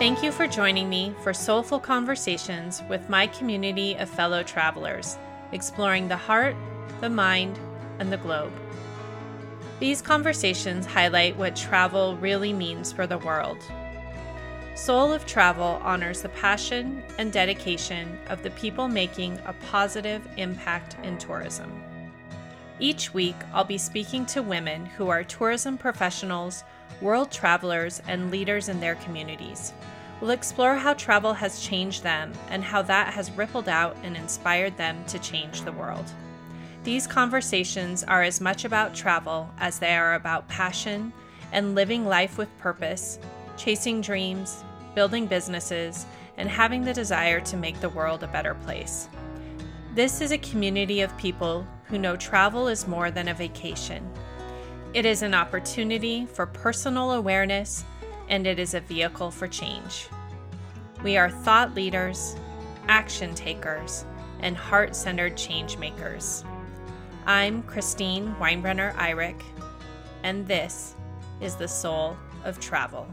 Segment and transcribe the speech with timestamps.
[0.00, 5.18] Thank you for joining me for soulful conversations with my community of fellow travelers,
[5.52, 6.56] exploring the heart,
[7.02, 7.58] the mind,
[7.98, 8.50] and the globe.
[9.78, 13.58] These conversations highlight what travel really means for the world.
[14.74, 20.96] Soul of Travel honors the passion and dedication of the people making a positive impact
[21.02, 21.70] in tourism.
[22.78, 26.64] Each week, I'll be speaking to women who are tourism professionals,
[27.00, 29.72] world travelers, and leaders in their communities.
[30.20, 34.76] We'll explore how travel has changed them and how that has rippled out and inspired
[34.76, 36.04] them to change the world.
[36.84, 41.12] These conversations are as much about travel as they are about passion
[41.52, 43.18] and living life with purpose,
[43.56, 44.62] chasing dreams,
[44.94, 46.06] building businesses,
[46.36, 49.08] and having the desire to make the world a better place.
[49.94, 54.08] This is a community of people who know travel is more than a vacation.
[54.92, 57.84] It is an opportunity for personal awareness
[58.28, 60.08] and it is a vehicle for change.
[61.04, 62.34] We are thought leaders,
[62.88, 64.04] action takers,
[64.40, 66.42] and heart centered change makers.
[67.24, 69.40] I'm Christine Weinbrenner Eyrich,
[70.24, 70.96] and this
[71.40, 73.06] is the soul of travel.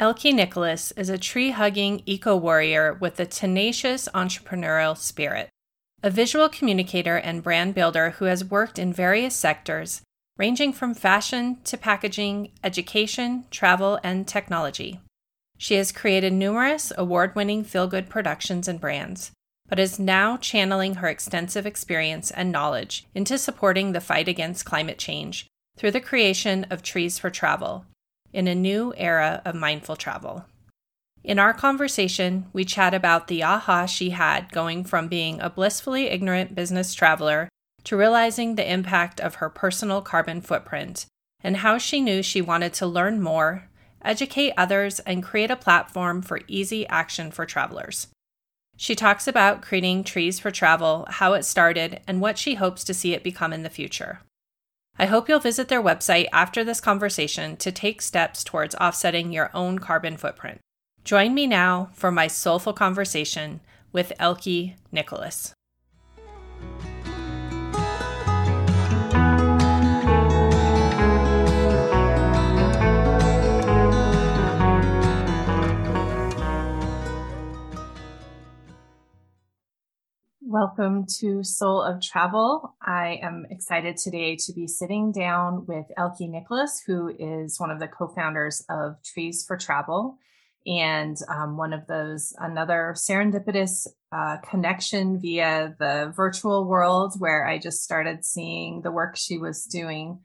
[0.00, 5.48] Elke Nicholas is a tree hugging eco warrior with a tenacious entrepreneurial spirit
[6.04, 10.02] a visual communicator and brand builder who has worked in various sectors,
[10.36, 15.00] ranging from fashion to packaging, education, travel, and technology.
[15.56, 19.32] She has created numerous award winning feel good productions and brands,
[19.68, 24.98] but is now channeling her extensive experience and knowledge into supporting the fight against climate
[24.98, 27.84] change through the creation of Trees for Travel
[28.32, 30.44] in a new era of mindful travel.
[31.24, 36.06] In our conversation, we chat about the aha she had going from being a blissfully
[36.06, 37.48] ignorant business traveler
[37.84, 41.06] to realizing the impact of her personal carbon footprint
[41.42, 43.68] and how she knew she wanted to learn more,
[44.04, 48.08] educate others, and create a platform for easy action for travelers.
[48.76, 52.94] She talks about creating Trees for Travel, how it started, and what she hopes to
[52.94, 54.20] see it become in the future.
[55.00, 59.50] I hope you'll visit their website after this conversation to take steps towards offsetting your
[59.54, 60.60] own carbon footprint.
[61.04, 63.60] Join me now for my soulful conversation
[63.92, 65.54] with Elke Nicholas.
[80.50, 82.74] Welcome to Soul of Travel.
[82.80, 87.80] I am excited today to be sitting down with Elke Nicholas, who is one of
[87.80, 90.16] the co founders of Trees for Travel
[90.66, 97.58] and um, one of those another serendipitous uh, connection via the virtual world where i
[97.58, 100.18] just started seeing the work she was doing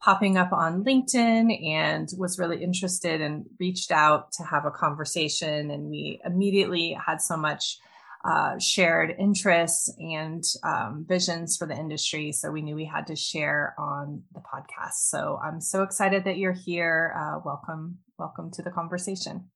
[0.00, 5.70] popping up on linkedin and was really interested and reached out to have a conversation
[5.70, 7.78] and we immediately had so much
[8.24, 12.32] uh, shared interests and um, visions for the industry.
[12.32, 15.08] So we knew we had to share on the podcast.
[15.08, 17.14] So I'm so excited that you're here.
[17.16, 19.50] Uh, welcome, welcome to the conversation.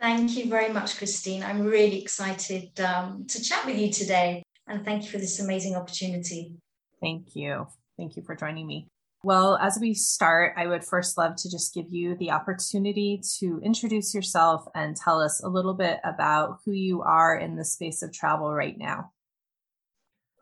[0.00, 1.42] Thank you very much, Christine.
[1.42, 4.42] I'm really excited um, to chat with you today.
[4.66, 6.54] And thank you for this amazing opportunity.
[7.00, 7.66] Thank you.
[7.98, 8.88] Thank you for joining me.
[9.22, 13.60] Well, as we start, I would first love to just give you the opportunity to
[13.62, 18.00] introduce yourself and tell us a little bit about who you are in the space
[18.02, 19.12] of travel right now.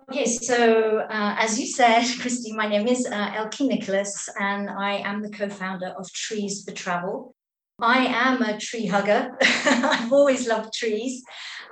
[0.09, 4.99] Okay, so uh, as you said, Christy, my name is uh, Elke Nicholas, and I
[4.99, 7.35] am the co founder of Trees for Travel.
[7.81, 9.37] I am a tree hugger.
[9.43, 11.23] I've always loved trees.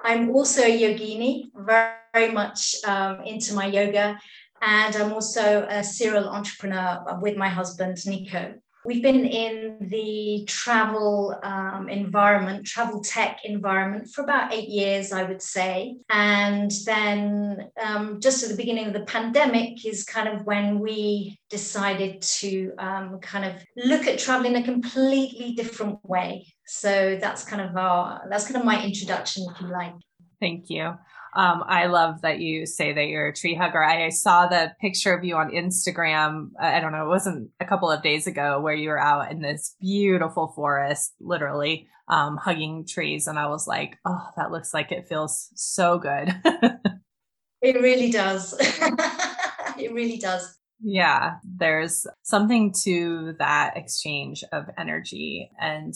[0.04, 4.18] I'm also a yogini, very, very much um, into my yoga.
[4.62, 8.54] And I'm also a serial entrepreneur with my husband, Nico.
[8.86, 15.24] We've been in the travel um, environment, travel tech environment for about eight years, I
[15.24, 15.96] would say.
[16.08, 21.36] And then um, just at the beginning of the pandemic is kind of when we
[21.50, 26.46] decided to um, kind of look at travel in a completely different way.
[26.66, 29.94] So that's kind of our, that's kind of my introduction, if you like.
[30.38, 30.94] Thank you.
[31.36, 33.84] Um, I love that you say that you're a tree hugger.
[33.84, 36.52] I saw the picture of you on Instagram.
[36.60, 39.30] Uh, I don't know, it wasn't a couple of days ago where you were out
[39.30, 43.26] in this beautiful forest, literally um, hugging trees.
[43.26, 46.34] And I was like, oh, that looks like it feels so good.
[47.60, 48.54] it really does.
[49.78, 50.56] it really does.
[50.80, 55.50] Yeah, there's something to that exchange of energy.
[55.60, 55.92] And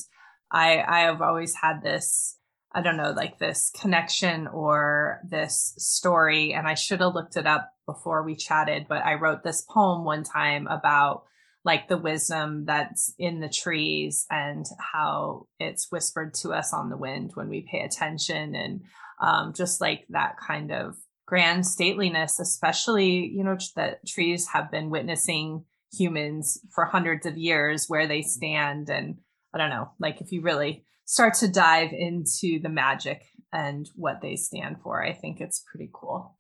[0.53, 2.37] I, I have always had this
[2.73, 6.53] I don't know, like this connection or this story.
[6.53, 10.05] And I should have looked it up before we chatted, but I wrote this poem
[10.05, 11.25] one time about
[11.65, 16.97] like the wisdom that's in the trees and how it's whispered to us on the
[16.97, 18.83] wind when we pay attention and
[19.21, 20.97] um, just like that kind of
[21.27, 27.87] grand stateliness especially you know that trees have been witnessing humans for hundreds of years
[27.87, 29.19] where they stand and
[29.55, 33.21] i don't know like if you really start to dive into the magic
[33.53, 35.03] and what they stand for.
[35.03, 36.37] I think it's pretty cool.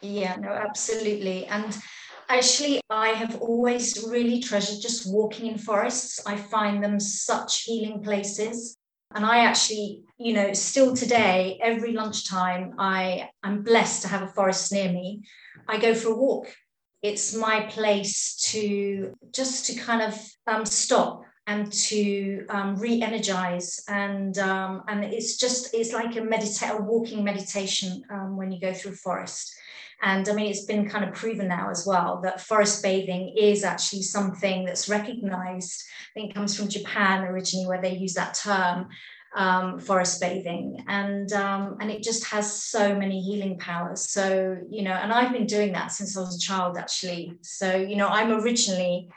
[0.00, 1.44] Yeah no absolutely.
[1.46, 1.76] And
[2.30, 6.26] actually i have always really treasured just walking in forests.
[6.26, 8.78] I find them such healing places.
[9.14, 14.32] And i actually you know still today every lunchtime i i'm blessed to have a
[14.38, 15.22] forest near me.
[15.68, 16.46] I go for a walk.
[17.02, 20.14] It's my place to just to kind of
[20.46, 26.70] um, stop and to um, re-energize and um, and it's just it's like a meditate
[26.70, 29.54] a walking meditation um, when you go through forest
[30.02, 33.64] and i mean it's been kind of proven now as well that forest bathing is
[33.64, 38.88] actually something that's recognized i think comes from japan originally where they use that term
[39.34, 44.10] um, forest bathing, and um, and it just has so many healing powers.
[44.10, 47.38] So you know, and I've been doing that since I was a child, actually.
[47.40, 49.08] So you know, I'm originally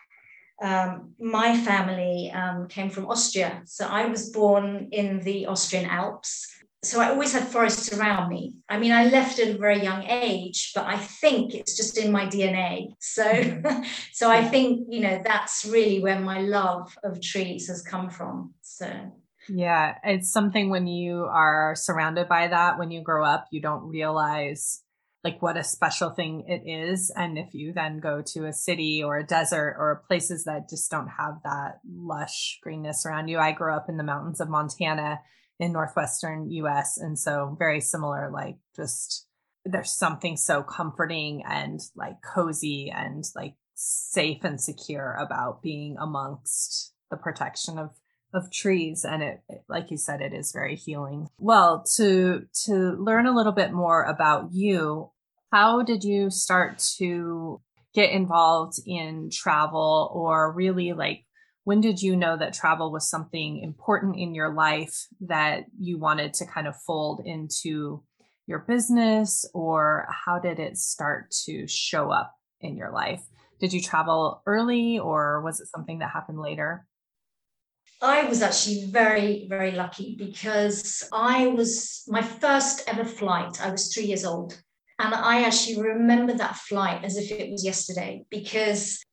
[0.61, 6.51] um, my family um, came from Austria, so I was born in the Austrian Alps.
[6.83, 8.53] So I always had forests around me.
[8.69, 12.11] I mean, I left at a very young age, but I think it's just in
[12.11, 12.93] my DNA.
[12.99, 13.23] So,
[14.13, 18.53] so I think you know that's really where my love of trees has come from.
[18.61, 19.11] So.
[19.47, 23.87] Yeah, it's something when you are surrounded by that, when you grow up, you don't
[23.87, 24.81] realize
[25.25, 27.11] like what a special thing it is.
[27.15, 30.91] And if you then go to a city or a desert or places that just
[30.91, 35.19] don't have that lush greenness around you, I grew up in the mountains of Montana
[35.59, 36.99] in northwestern US.
[36.99, 39.27] And so very similar, like just
[39.65, 46.93] there's something so comforting and like cozy and like safe and secure about being amongst
[47.09, 47.89] the protection of
[48.33, 49.39] of trees and it,
[49.69, 54.03] like you said it is very healing well to to learn a little bit more
[54.03, 55.09] about you
[55.55, 57.61] how did you start to
[57.93, 61.23] get involved in travel or really like
[61.63, 66.33] when did you know that travel was something important in your life that you wanted
[66.33, 68.03] to kind of fold into
[68.47, 73.23] your business or how did it start to show up in your life
[73.61, 76.85] did you travel early or was it something that happened later
[78.01, 83.65] I was actually very, very lucky because I was my first ever flight.
[83.65, 84.61] I was three years old.
[84.97, 89.03] And I actually remember that flight as if it was yesterday because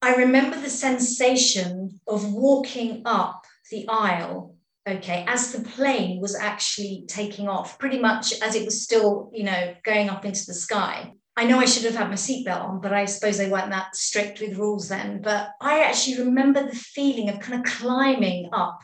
[0.00, 4.54] I remember the sensation of walking up the aisle,
[4.88, 9.44] okay, as the plane was actually taking off, pretty much as it was still, you
[9.44, 11.12] know, going up into the sky.
[11.38, 13.94] I know I should have had my seatbelt on, but I suppose they weren't that
[13.94, 15.20] strict with rules then.
[15.20, 18.78] But I actually remember the feeling of kind of climbing up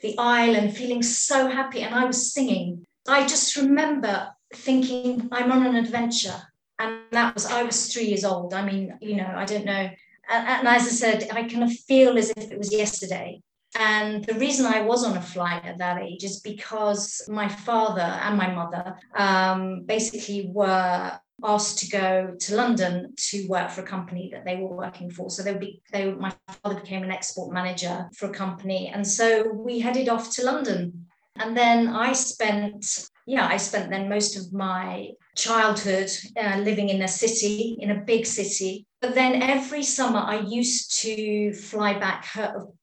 [0.00, 1.82] the aisle and feeling so happy.
[1.82, 2.84] And I was singing.
[3.06, 6.40] I just remember thinking, I'm on an adventure.
[6.78, 8.52] And that was, I was three years old.
[8.52, 9.88] I mean, you know, I don't know.
[10.28, 13.40] And, as I said, I kind of feel as if it was yesterday.
[13.78, 18.00] And the reason I was on a flight at that age is because my father
[18.00, 21.12] and my mother um, basically were
[21.44, 25.28] asked to go to London to work for a company that they were working for.
[25.28, 28.88] So they would be they my father became an export manager for a company.
[28.88, 31.06] And so we headed off to London.
[31.38, 37.02] And then I spent, yeah, I spent then most of my childhood uh, living in
[37.02, 38.86] a city, in a big city.
[39.02, 42.24] But then every summer I used to fly back,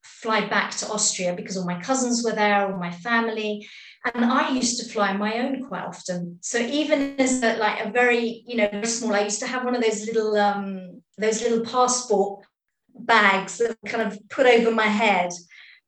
[0.03, 3.67] fly back to Austria because all my cousins were there, all my family
[4.05, 6.39] and I used to fly my own quite often.
[6.41, 9.75] So even as a, like a very, you know, small, I used to have one
[9.75, 12.45] of those little, um, those little passport
[12.93, 15.31] bags that kind of put over my head.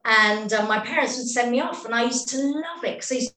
[0.06, 3.12] And uh, my parents would send me off, and I used to love it because
[3.12, 3.36] I used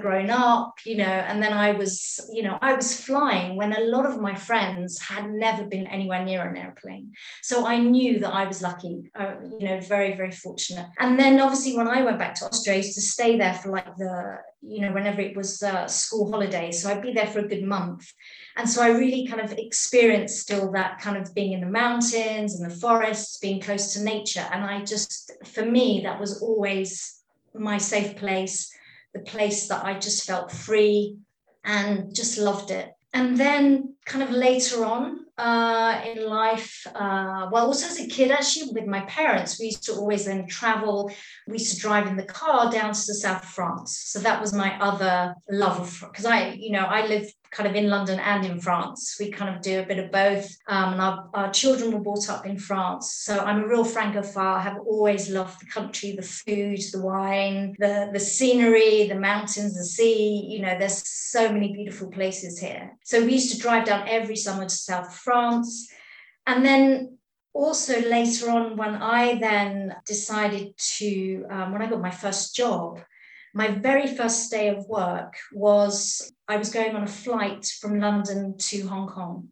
[0.00, 3.80] grown up, you know, and then I was, you know, I was flying when a
[3.80, 7.12] lot of my friends had never been anywhere near an airplane.
[7.42, 10.86] So I knew that I was lucky, uh, you know, very, very fortunate.
[10.98, 14.38] And then obviously when I went back to Austria, to stay there for like the,
[14.62, 16.82] you know, whenever it was uh, school holidays.
[16.82, 18.12] So I'd be there for a good month.
[18.56, 22.60] And so I really kind of experienced still that kind of being in the mountains
[22.60, 24.46] and the forests, being close to nature.
[24.52, 27.22] And I just, for me, that was always
[27.54, 28.70] my safe place
[29.18, 31.16] the place that I just felt free
[31.64, 32.92] and just loved it.
[33.12, 36.86] And then, kind of later on, uh, in life.
[36.94, 40.46] Uh, well, also as a kid, actually, with my parents, we used to always then
[40.46, 41.10] travel.
[41.46, 44.02] We used to drive in the car down to the south France.
[44.06, 47.74] So that was my other love of because I, you know, I lived kind of
[47.74, 49.16] in London and in France.
[49.18, 50.56] We kind of do a bit of both.
[50.66, 53.14] Um, and our, our children were brought up in France.
[53.14, 54.56] So I'm a real Francophile.
[54.56, 59.76] I have always loved the country, the food, the wine, the, the scenery, the mountains,
[59.76, 60.46] the sea.
[60.48, 62.96] You know, there's so many beautiful places here.
[63.04, 65.88] So we used to drive down every summer to South France.
[66.46, 67.18] And then
[67.52, 73.00] also later on, when I then decided to, um, when I got my first job,
[73.54, 78.56] my very first day of work was I was going on a flight from London
[78.58, 79.48] to Hong Kong.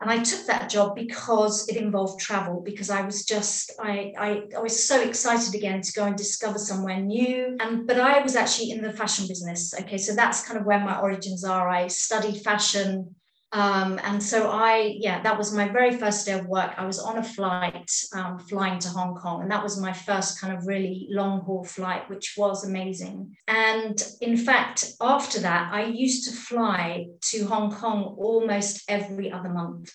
[0.00, 4.42] And I took that job because it involved travel, because I was just, I, I,
[4.56, 7.56] I was so excited again to go and discover somewhere new.
[7.58, 9.74] And but I was actually in the fashion business.
[9.80, 11.68] Okay, so that's kind of where my origins are.
[11.68, 13.16] I studied fashion
[13.52, 16.74] um, and so I, yeah, that was my very first day of work.
[16.76, 20.38] I was on a flight um, flying to Hong Kong, and that was my first
[20.38, 23.34] kind of really long haul flight, which was amazing.
[23.46, 29.48] And in fact, after that, I used to fly to Hong Kong almost every other
[29.48, 29.94] month.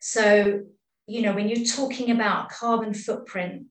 [0.00, 0.62] So,
[1.08, 3.66] you know, when you're talking about carbon footprint,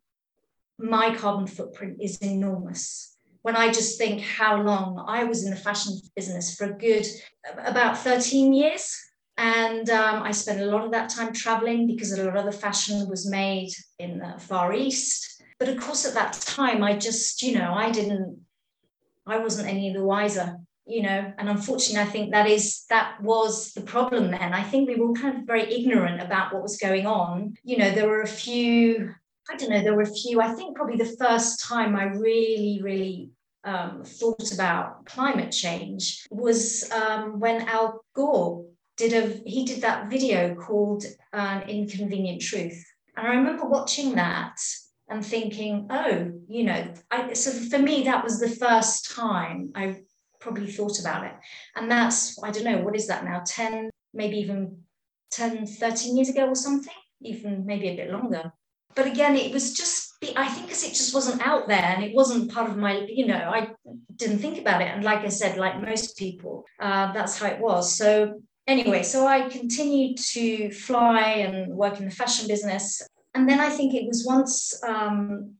[0.77, 5.55] my carbon footprint is enormous when I just think how long I was in the
[5.55, 7.05] fashion business for a good
[7.57, 8.95] about 13 years.
[9.37, 12.51] And um, I spent a lot of that time traveling because a lot of the
[12.51, 15.41] fashion was made in the Far East.
[15.57, 18.39] But of course, at that time, I just, you know, I didn't,
[19.25, 21.33] I wasn't any the wiser, you know.
[21.37, 24.53] And unfortunately, I think that is, that was the problem then.
[24.53, 27.55] I think we were kind of very ignorant about what was going on.
[27.63, 29.13] You know, there were a few,
[29.49, 32.79] I don't know, there were a few, I think probably the first time I really,
[32.83, 33.29] really
[33.63, 38.65] um, thought about climate change was um, when Al Gore
[38.97, 42.83] did a he did that video called an inconvenient truth.
[43.15, 44.57] And i remember watching that
[45.09, 50.01] and thinking oh you know I, so for me that was the first time i
[50.39, 51.33] probably thought about it.
[51.75, 53.43] And that's i don't know what is that now?
[53.45, 54.83] 10 maybe even
[55.31, 58.51] 10 13 years ago or something even maybe a bit longer.
[58.95, 62.13] But again it was just i think because it just wasn't out there and it
[62.13, 63.69] wasn't part of my you know i
[64.15, 64.89] didn't think about it.
[64.89, 67.95] And like i said like most people uh, that's how it was.
[67.95, 73.01] So anyway, so I continued to fly and work in the fashion business.
[73.33, 75.55] And then I think it was once um,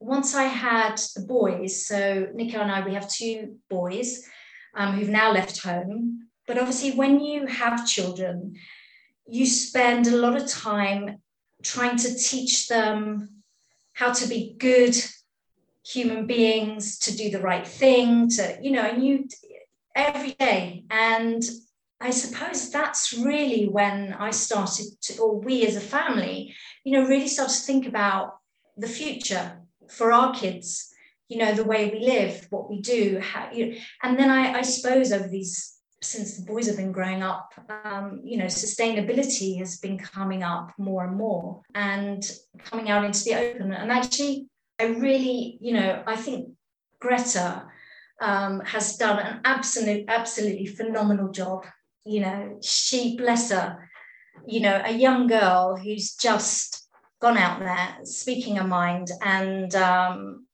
[0.00, 4.28] once I had the boys, so Nico and I, we have two boys
[4.74, 6.28] um, who've now left home.
[6.46, 8.56] But obviously, when you have children,
[9.28, 11.18] you spend a lot of time
[11.62, 13.28] trying to teach them
[13.92, 14.96] how to be good
[15.86, 19.28] human beings, to do the right thing, to, you know, and you
[19.94, 20.84] every day.
[20.90, 21.42] And
[22.02, 26.54] I suppose that's really when I started to, or we as a family,
[26.84, 28.38] you know, really started to think about
[28.76, 30.92] the future for our kids,
[31.28, 34.58] you know, the way we live, what we do, how, you know, and then I,
[34.58, 37.54] I suppose over these, since the boys have been growing up,
[37.84, 42.28] um, you know, sustainability has been coming up more and more and
[42.64, 43.72] coming out into the open.
[43.72, 44.48] And actually,
[44.80, 46.48] I really, you know, I think
[46.98, 47.68] Greta
[48.20, 51.64] um, has done an absolute, absolutely phenomenal job
[52.04, 53.88] you know, she, bless her,
[54.46, 56.88] you know, a young girl who's just
[57.20, 60.46] gone out there speaking her mind and um,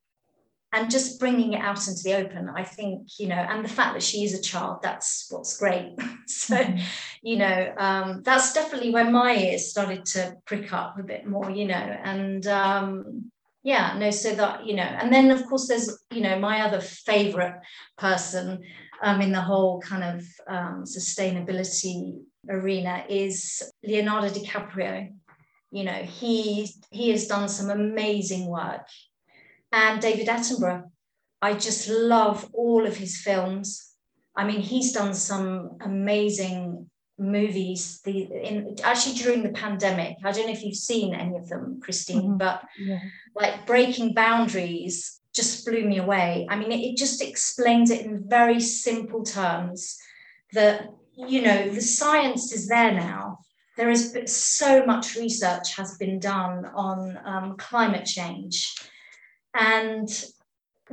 [0.73, 3.95] and just bringing it out into the open i think you know and the fact
[3.95, 5.95] that she is a child that's what's great
[6.27, 6.79] so mm-hmm.
[7.23, 11.51] you know um, that's definitely when my ears started to prick up a bit more
[11.51, 13.31] you know and um,
[13.63, 16.81] yeah no so that you know and then of course there's you know my other
[16.81, 17.55] favorite
[17.97, 18.63] person
[19.03, 25.13] um, in the whole kind of um, sustainability arena is Leonardo DiCaprio.
[25.71, 28.87] You know, he he has done some amazing work,
[29.73, 30.85] and David Attenborough.
[31.41, 33.93] I just love all of his films.
[34.35, 36.89] I mean, he's done some amazing
[37.19, 38.01] movies.
[38.05, 41.81] The in actually during the pandemic, I don't know if you've seen any of them,
[41.83, 42.37] Christine, mm-hmm.
[42.39, 43.01] but yeah.
[43.35, 46.47] like Breaking Boundaries just blew me away.
[46.51, 49.81] I mean, it, it just explains it in very simple terms
[50.53, 50.77] that,
[51.33, 53.23] you know, the science is there now.
[53.77, 56.57] There is so much research has been done
[56.89, 56.99] on
[57.33, 58.55] um, climate change.
[59.55, 60.09] And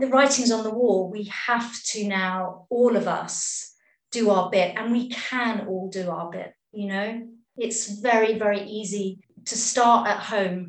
[0.02, 1.10] the writing's on the wall.
[1.18, 3.74] We have to now, all of us,
[4.12, 7.28] do our bit, and we can all do our bit, you know?
[7.58, 10.60] It's very, very easy to start at home.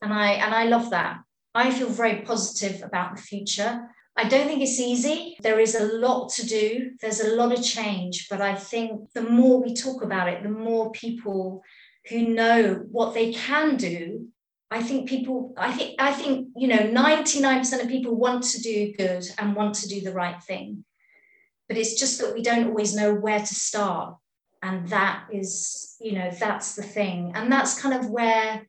[0.00, 1.14] And I and I love that.
[1.54, 3.88] I feel very positive about the future.
[4.16, 5.36] I don't think it's easy.
[5.40, 9.22] There is a lot to do, there's a lot of change, but I think the
[9.22, 11.62] more we talk about it, the more people
[12.08, 14.28] who know what they can do.
[14.70, 18.92] I think people, I think, I think, you know, 99% of people want to do
[18.96, 20.84] good and want to do the right thing.
[21.68, 24.16] But it's just that we don't always know where to start.
[24.62, 27.32] And that is, you know, that's the thing.
[27.34, 28.66] And that's kind of where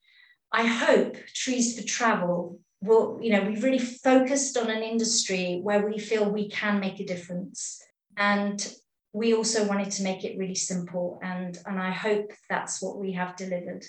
[0.52, 5.98] I hope Trees for Travel you know, we've really focused on an industry where we
[5.98, 7.82] feel we can make a difference.
[8.18, 8.76] And
[9.14, 11.20] we also wanted to make it really simple.
[11.24, 13.84] And, and I hope that's what we have delivered.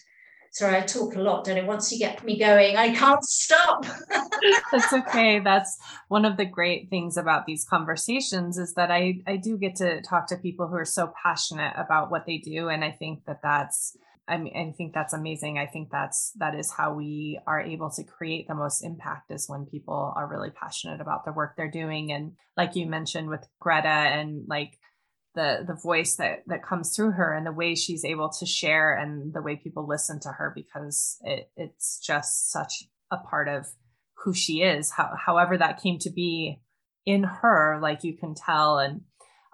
[0.52, 1.64] Sorry, I talk a lot, don't I?
[1.64, 3.84] Once you get me going, I can't stop.
[4.70, 5.40] That's okay.
[5.40, 9.74] That's one of the great things about these conversations is that I, I do get
[9.76, 12.68] to talk to people who are so passionate about what they do.
[12.68, 15.58] And I think that that's I mean, I think that's amazing.
[15.58, 19.48] I think that's that is how we are able to create the most impact is
[19.48, 22.10] when people are really passionate about the work they're doing.
[22.10, 24.78] And like you mentioned with Greta and like
[25.34, 28.96] the the voice that that comes through her and the way she's able to share
[28.96, 33.66] and the way people listen to her because it it's just such a part of
[34.24, 34.90] who she is.
[34.90, 36.62] How, however that came to be
[37.04, 39.02] in her, like you can tell and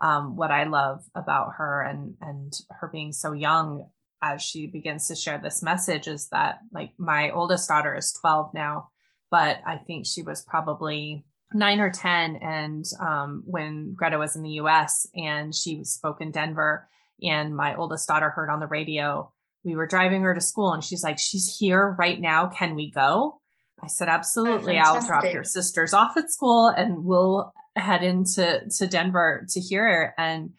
[0.01, 3.89] um, what I love about her and and her being so young
[4.23, 8.53] as she begins to share this message is that like my oldest daughter is 12
[8.55, 8.91] now,
[9.31, 12.37] but I think she was probably nine or 10.
[12.37, 16.89] And um, when Greta was in the US and she spoke in Denver,
[17.23, 19.33] and my oldest daughter heard on the radio,
[19.65, 22.49] we were driving her to school and she's like, She's here right now.
[22.49, 23.41] Can we go?
[23.83, 24.79] I said, Absolutely.
[24.79, 29.61] Oh, I'll drop your sisters off at school and we'll head into to Denver to
[29.61, 30.15] hear her.
[30.19, 30.51] And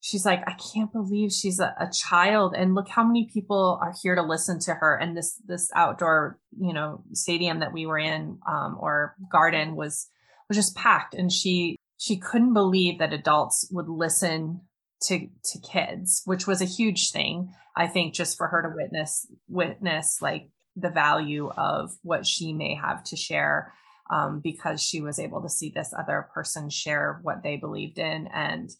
[0.00, 2.54] she's like, I can't believe she's a, a, child.
[2.56, 4.96] And look how many people are here to listen to her.
[4.96, 10.08] And this this outdoor, you know, stadium that we were in um, or garden was
[10.48, 11.14] was just packed.
[11.14, 14.62] And she she couldn't believe that adults would listen
[15.02, 17.52] to to kids, which was a huge thing.
[17.76, 22.74] I think just for her to witness witness like the value of what she may
[22.74, 23.74] have to share
[24.10, 28.28] um, because she was able to see this other person share what they believed in
[28.28, 28.70] and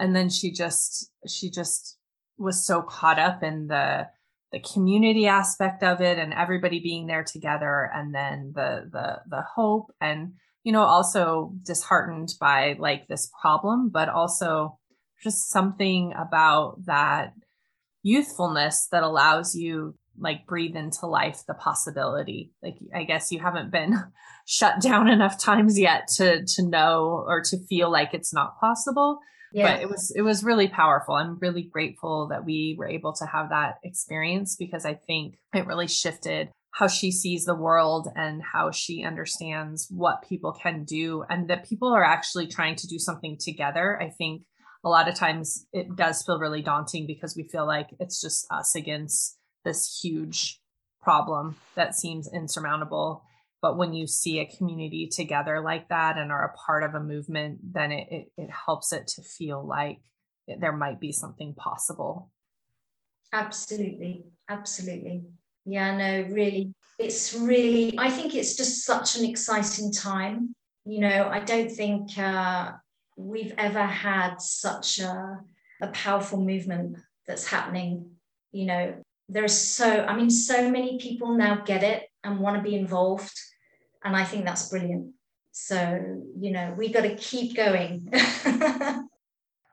[0.00, 1.98] and then she just she just
[2.38, 4.08] was so caught up in the
[4.50, 9.42] the community aspect of it and everybody being there together and then the the the
[9.54, 10.32] hope and
[10.64, 14.76] you know also disheartened by like this problem but also
[15.22, 17.34] just something about that
[18.02, 22.52] youthfulness that allows you like breathe into life the possibility.
[22.62, 24.02] Like i guess you haven't been
[24.46, 29.20] shut down enough times yet to to know or to feel like it's not possible
[29.52, 29.74] yeah.
[29.74, 31.14] but it was it was really powerful.
[31.14, 35.66] I'm really grateful that we were able to have that experience because i think it
[35.66, 41.24] really shifted how she sees the world and how she understands what people can do
[41.28, 44.00] and that people are actually trying to do something together.
[44.00, 44.42] I think
[44.84, 48.46] a lot of times it does feel really daunting because we feel like it's just
[48.50, 50.60] us against this huge
[51.02, 53.24] problem that seems insurmountable
[53.62, 57.00] but when you see a community together like that and are a part of a
[57.00, 60.00] movement then it, it, it helps it to feel like
[60.58, 62.30] there might be something possible.
[63.32, 64.24] Absolutely.
[64.48, 65.24] Absolutely.
[65.64, 70.54] Yeah no really it's really i think it's just such an exciting time.
[70.84, 72.72] You know i don't think uh,
[73.16, 75.40] we've ever had such a,
[75.82, 76.96] a powerful movement
[77.26, 78.10] that's happening.
[78.52, 78.94] You know
[79.28, 82.74] there are so i mean so many people now get it and want to be
[82.74, 83.32] involved
[84.04, 85.12] and I think that's brilliant.
[85.52, 88.12] So, you know, we got to keep going.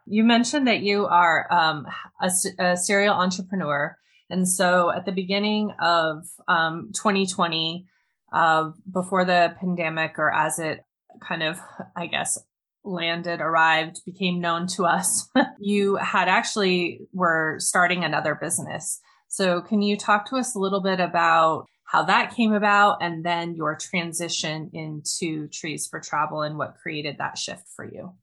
[0.05, 1.85] you mentioned that you are um,
[2.21, 3.95] a, a, serial entrepreneur.
[4.29, 7.85] And so at the beginning of um, 2020,
[8.33, 10.83] uh, before the pandemic, or as it
[11.25, 11.59] kind of,
[11.95, 12.37] I guess,
[12.83, 18.99] landed, arrived, became known to us, you had actually were starting another business.
[19.29, 23.25] So, can you talk to us a little bit about how that came about, and
[23.25, 28.13] then your transition into Trees for Travel and what created that shift for you.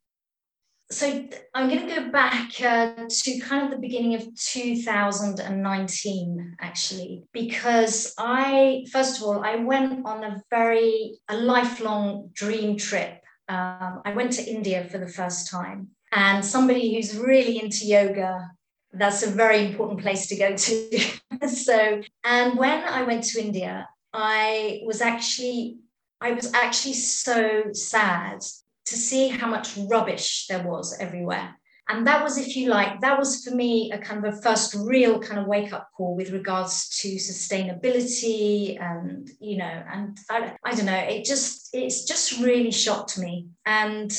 [0.90, 7.24] So I'm going to go back uh, to kind of the beginning of 2019, actually,
[7.33, 13.22] because I, first of all, I went on a very, a lifelong dream trip.
[13.48, 15.88] Um, I went to India for the first time.
[16.12, 18.50] And somebody who's really into yoga
[18.96, 21.48] that's a very important place to go to.
[21.48, 25.78] so, and when I went to India, I was actually
[26.20, 28.40] I was actually so sad
[28.87, 31.54] to see how much rubbish there was everywhere.
[31.88, 34.74] And that was, if you like, that was for me a kind of a first
[34.74, 40.57] real kind of wake up call with regards to sustainability and, you know, and I,
[40.64, 43.48] I don't know, it just, it's just really shocked me.
[43.66, 44.11] And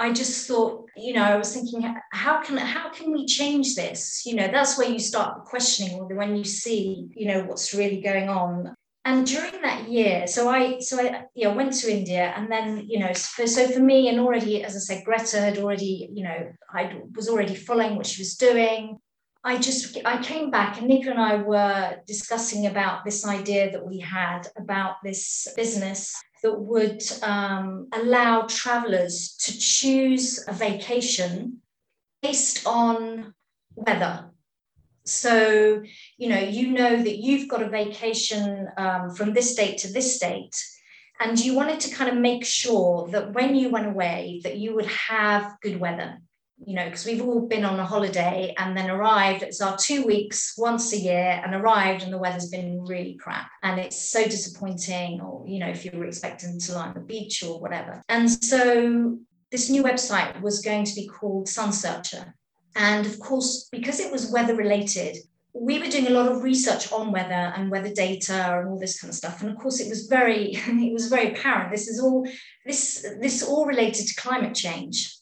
[0.00, 4.24] I just thought, you know, I was thinking, how can how can we change this?
[4.24, 8.30] You know, that's where you start questioning when you see, you know, what's really going
[8.30, 8.74] on.
[9.04, 12.98] And during that year, so I so I know, went to India, and then you
[12.98, 16.50] know, so, so for me, and already, as I said, Greta had already, you know,
[16.72, 18.98] I was already following what she was doing.
[19.44, 23.86] I just I came back and Nico and I were discussing about this idea that
[23.86, 31.58] we had about this business that would um, allow travelers to choose a vacation
[32.22, 33.34] based on
[33.74, 34.30] weather.
[35.04, 35.82] So,
[36.18, 40.18] you know, you know that you've got a vacation um, from this date to this
[40.18, 40.56] date,
[41.20, 44.74] and you wanted to kind of make sure that when you went away, that you
[44.74, 46.18] would have good weather
[46.66, 49.42] you know, because we've all been on a holiday and then arrived.
[49.42, 53.50] It's our two weeks once a year and arrived, and the weather's been really crap.
[53.62, 57.00] And it's so disappointing, or, you know, if you were expecting to lie on the
[57.00, 58.02] beach or whatever.
[58.08, 59.18] And so
[59.50, 62.34] this new website was going to be called Sun Searcher.
[62.76, 65.16] And of course, because it was weather related,
[65.52, 69.00] we were doing a lot of research on weather and weather data and all this
[69.00, 69.40] kind of stuff.
[69.40, 71.72] And of course, it was very, it was very apparent.
[71.72, 72.28] This is all
[72.66, 75.19] this this all related to climate change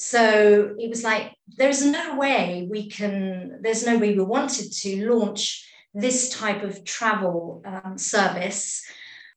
[0.00, 5.12] so it was like there's no way we can there's no way we wanted to
[5.12, 8.82] launch this type of travel um, service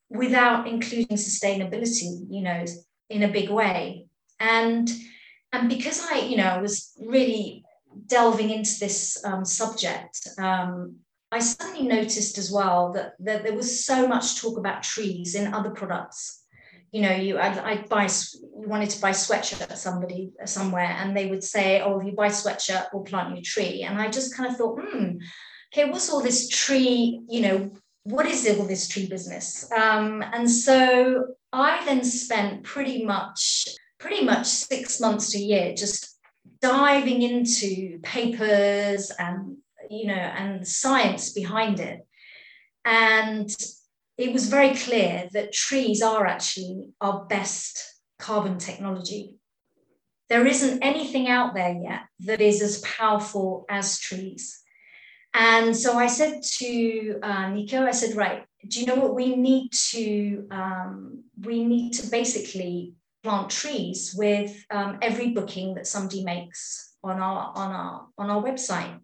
[0.08, 2.64] without including sustainability you know
[3.10, 4.06] in a big way.
[4.40, 4.90] And
[5.52, 7.62] and because i you know was really
[8.06, 10.96] delving into this um, subject um,
[11.30, 15.54] i suddenly noticed as well that, that there was so much talk about trees in
[15.54, 16.43] other products
[16.94, 21.16] you know, you I'd, I'd buy you wanted to buy sweatshirt at somebody somewhere, and
[21.16, 24.08] they would say, "Oh, if you buy sweatshirt, we'll plant you a tree." And I
[24.08, 25.16] just kind of thought, hmm,
[25.72, 27.20] okay, what's all this tree?
[27.28, 27.72] You know,
[28.04, 29.68] what is all this tree business?
[29.72, 33.66] Um, and so I then spent pretty much
[33.98, 36.16] pretty much six months to a year just
[36.60, 39.56] diving into papers and
[39.90, 42.06] you know and science behind it
[42.84, 43.50] and
[44.16, 47.82] it was very clear that trees are actually our best
[48.18, 49.36] carbon technology.
[50.28, 54.60] There isn't anything out there yet that is as powerful as trees.
[55.34, 59.34] And so I said to uh, Nico, I said, right, do you know what we
[59.34, 60.46] need to?
[60.50, 67.20] Um, we need to basically plant trees with um, every booking that somebody makes on
[67.20, 68.98] our on our on our website.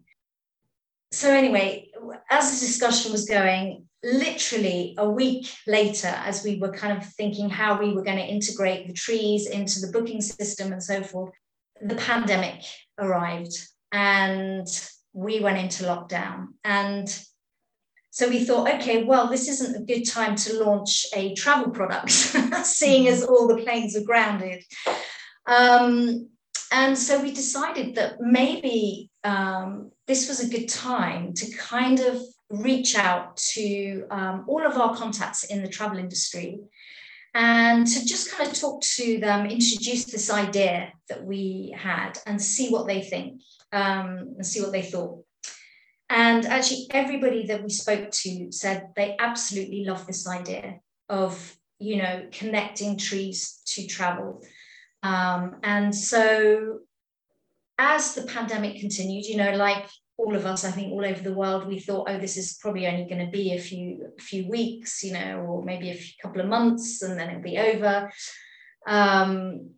[1.11, 1.91] So anyway,
[2.29, 7.49] as the discussion was going, literally a week later, as we were kind of thinking
[7.49, 11.33] how we were going to integrate the trees into the booking system and so forth,
[11.81, 12.61] the pandemic
[12.99, 13.53] arrived
[13.91, 14.67] and
[15.13, 16.47] we went into lockdown.
[16.63, 17.07] And
[18.11, 22.09] so we thought, okay, well, this isn't a good time to launch a travel product,
[22.63, 24.63] seeing as all the planes are grounded.
[25.45, 26.29] Um,
[26.71, 32.21] and so we decided that maybe um, this was a good time to kind of
[32.51, 36.59] reach out to um, all of our contacts in the travel industry
[37.33, 42.41] and to just kind of talk to them, introduce this idea that we had and
[42.41, 45.23] see what they think um, and see what they thought.
[46.09, 51.97] And actually, everybody that we spoke to said they absolutely love this idea of, you
[51.97, 54.43] know, connecting trees to travel.
[55.03, 56.79] Um, and so
[57.77, 61.33] as the pandemic continued, you know, like all of us, I think, all over the
[61.33, 65.03] world, we thought, oh, this is probably only going to be a few few weeks,
[65.03, 68.11] you know, or maybe a few, couple of months, and then it'll be over.
[68.85, 69.71] Um,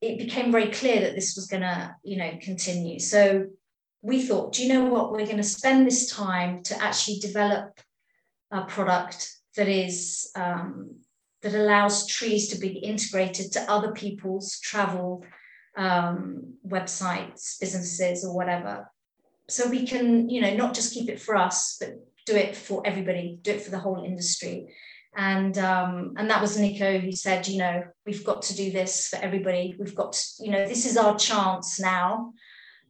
[0.00, 2.98] it became very clear that this was going to, you know, continue.
[2.98, 3.46] So
[4.02, 5.12] we thought, do you know what?
[5.12, 7.80] We're going to spend this time to actually develop
[8.50, 10.96] a product that is um,
[11.42, 15.24] that allows trees to be integrated to other people's travel
[15.76, 18.88] um, websites, businesses, or whatever
[19.48, 21.90] so we can you know not just keep it for us but
[22.26, 24.66] do it for everybody do it for the whole industry
[25.14, 29.08] and um, and that was Nico who said, you know, we've got to do this
[29.08, 29.76] for everybody.
[29.78, 32.32] We've got, to, you know, this is our chance now.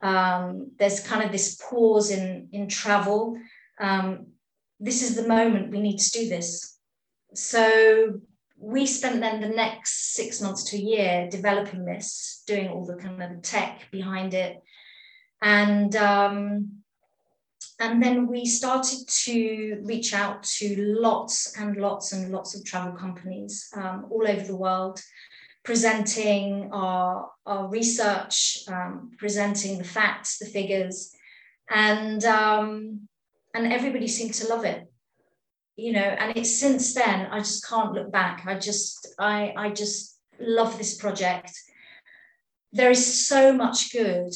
[0.02, 3.36] Um, there's kind of this pause in in travel.
[3.80, 4.26] Um,
[4.78, 6.78] this is the moment we need to do this.
[7.34, 8.20] So
[8.56, 12.96] we spent then the next six months to a year developing this, doing all the
[12.96, 14.62] kind of tech behind it,
[15.42, 16.70] and um,
[17.80, 22.92] and then we started to reach out to lots and lots and lots of travel
[22.92, 25.00] companies um, all over the world
[25.64, 31.14] presenting our, our research, um, presenting the facts, the figures,
[31.70, 33.08] and um,
[33.54, 34.86] and everybody seemed to love it.
[35.76, 38.44] You know, and it's since then I just can't look back.
[38.46, 41.52] I just I I just love this project.
[42.72, 44.32] There is so much good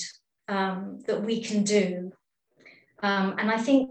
[0.48, 2.12] um, that we can do,
[3.02, 3.90] um, and I think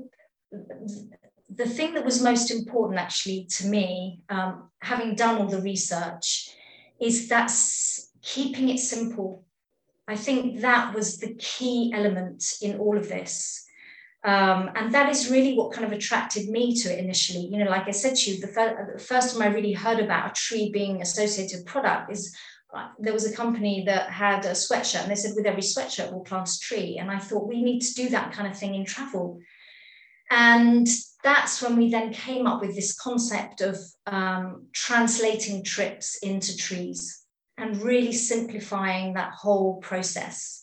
[1.49, 6.49] the thing that was most important actually to me, um, having done all the research,
[6.99, 9.45] is that's keeping it simple.
[10.07, 13.63] I think that was the key element in all of this.
[14.23, 17.47] Um, and that is really what kind of attracted me to it initially.
[17.47, 19.99] You know, like I said to you, the, fir- the first time I really heard
[19.99, 22.35] about a tree being associated with product is
[22.99, 26.21] there was a company that had a sweatshirt and they said with every sweatshirt we'll
[26.21, 26.97] plant a tree.
[26.99, 29.39] And I thought we need to do that kind of thing in travel.
[30.31, 30.88] And
[31.23, 37.23] that's when we then came up with this concept of um, translating trips into trees
[37.57, 40.61] and really simplifying that whole process.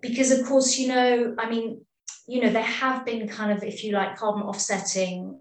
[0.00, 1.84] Because, of course, you know, I mean,
[2.26, 5.38] you know, there have been kind of, if you like, carbon offsetting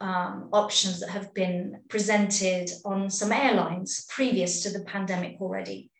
[0.00, 5.90] um, options that have been presented on some airlines previous to the pandemic already.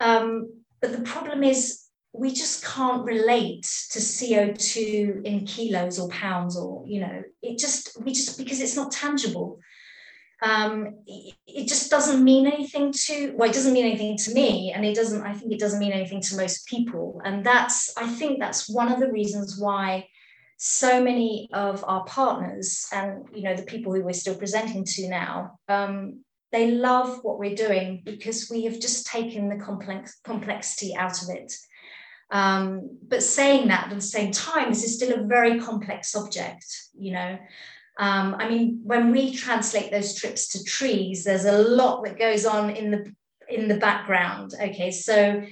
[0.00, 6.56] Um, but the problem is we just can't relate to CO2 in kilos or pounds
[6.56, 9.58] or, you know, it just, we just, because it's not tangible.
[10.42, 14.72] Um, it just doesn't mean anything to, well, it doesn't mean anything to me.
[14.72, 17.20] And it doesn't, I think it doesn't mean anything to most people.
[17.24, 20.08] And that's, I think that's one of the reasons why
[20.56, 25.08] so many of our partners and, you know, the people who we're still presenting to
[25.08, 30.94] now, um, they love what we're doing because we have just taken the complex complexity
[30.96, 31.52] out of it.
[32.30, 36.64] Um, but saying that at the same time, this is still a very complex subject,
[36.96, 37.38] you know.
[37.98, 42.44] Um, I mean, when we translate those trips to trees, there's a lot that goes
[42.44, 43.12] on in the
[43.48, 44.52] in the background.
[44.60, 45.42] Okay, so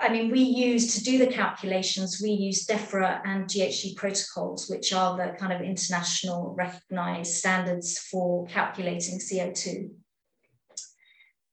[0.00, 4.92] I mean, we use to do the calculations, we use DEFRA and GHG protocols, which
[4.92, 9.90] are the kind of international recognized standards for calculating CO2.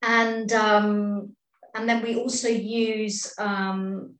[0.00, 1.36] And, um,
[1.74, 4.14] and then we also use um,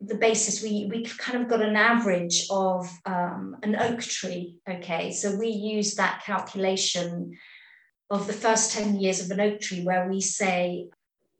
[0.00, 5.12] the basis we we kind of got an average of um, an oak tree okay
[5.12, 7.32] so we use that calculation
[8.10, 10.88] of the first 10 years of an oak tree where we say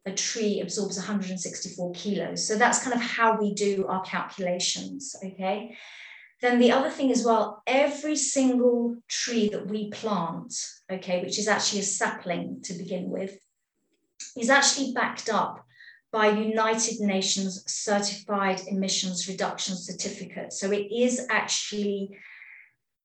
[0.06, 5.76] a tree absorbs 164 kilos so that's kind of how we do our calculations okay
[6.40, 10.54] then the other thing as well every single tree that we plant
[10.90, 13.38] okay which is actually a sapling to begin with
[14.36, 15.64] is actually backed up
[16.14, 20.52] by United Nations certified emissions reduction certificate.
[20.52, 22.16] So it is actually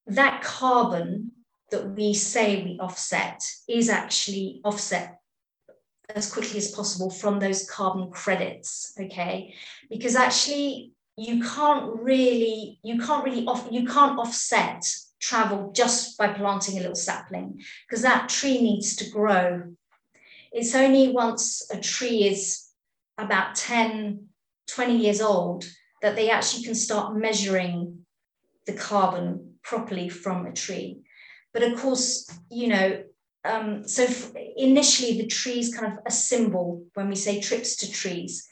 [0.06, 1.32] that carbon
[1.72, 5.20] that we say we offset is actually offset
[6.16, 9.54] as quickly as possible from those carbon credits okay
[9.90, 14.84] because actually you can't really you can't really off you can't offset
[15.20, 19.62] travel just by planting a little sapling because that tree needs to grow
[20.52, 22.70] it's only once a tree is
[23.18, 24.28] about 10,
[24.68, 25.66] 20 years old
[26.02, 28.06] that they actually can start measuring
[28.66, 31.02] the carbon properly from a tree.
[31.54, 33.04] But of course, you know,
[33.46, 34.06] um, so
[34.58, 38.48] initially the tree is kind of a symbol when we say trips to trees,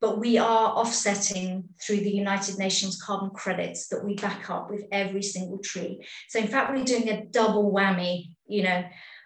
[0.00, 4.84] but we are offsetting through the United Nations carbon credits that we back up with
[4.92, 6.06] every single tree.
[6.28, 8.84] So in fact, we're doing a double whammy, you know,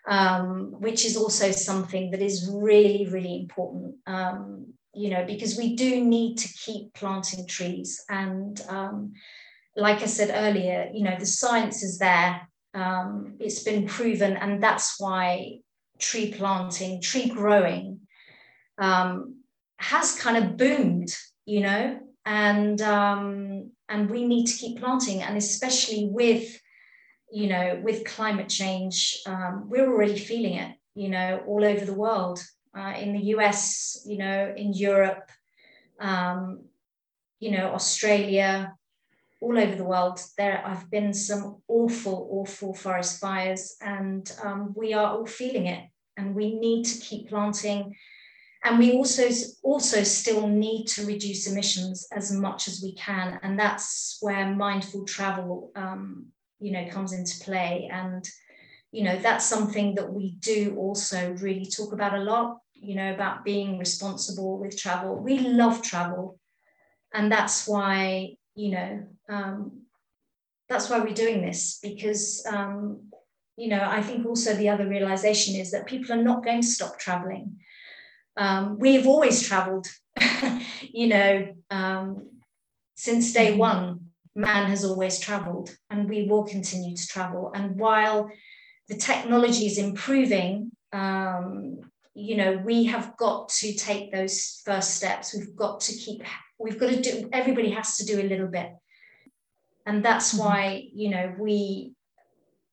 [0.08, 3.96] um, which is also something that is really, really important.
[4.06, 8.04] Um, you know, because we do need to keep planting trees.
[8.10, 9.14] And um,
[9.74, 12.46] like I said earlier, you know, the science is there.
[12.74, 15.58] Um, it's been proven, and that's why
[15.98, 18.00] tree planting, tree growing
[18.78, 19.42] um,
[19.76, 25.37] has kind of boomed, you know, and um, and we need to keep planting, and
[25.37, 26.58] especially with
[27.32, 31.94] you know, with climate change, um, we're already feeling it, you know, all over the
[31.94, 32.38] world,
[32.76, 35.30] uh, in the US, you know, in Europe,
[35.98, 36.64] um,
[37.40, 38.74] you know, Australia,
[39.42, 40.20] all over the world.
[40.38, 45.85] There have been some awful, awful forest fires, and um, we are all feeling it.
[46.16, 47.94] And we need to keep planting.
[48.64, 49.28] And we also
[49.62, 55.05] also still need to reduce emissions as much as we can, and that's where mindful
[55.05, 56.26] travel um,
[56.62, 58.28] you know comes into play and
[58.92, 63.12] you know that's something that we do also really talk about a lot you know
[63.12, 66.38] about being responsible with travel we love travel
[67.12, 69.82] and that's why you know um,
[70.68, 73.10] that's why we're doing this because um,
[73.56, 76.66] you know i think also the other realization is that people are not going to
[76.66, 77.58] stop traveling
[78.36, 79.88] um, we've always traveled.
[80.92, 82.30] you know, um,
[82.94, 83.58] since day mm-hmm.
[83.58, 84.00] one,
[84.34, 87.52] man has always traveled, and we will continue to travel.
[87.54, 88.30] And while
[88.88, 91.80] the technology is improving, um,
[92.14, 95.34] you know, we have got to take those first steps.
[95.34, 96.22] We've got to keep,
[96.62, 98.70] we've got to do, everybody has to do a little bit.
[99.85, 100.44] And that's mm-hmm.
[100.44, 101.92] why, you know, we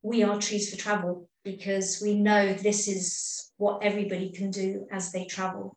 [0.02, 5.12] we are trees for travel because we know this is what everybody can do as
[5.12, 5.75] they travel.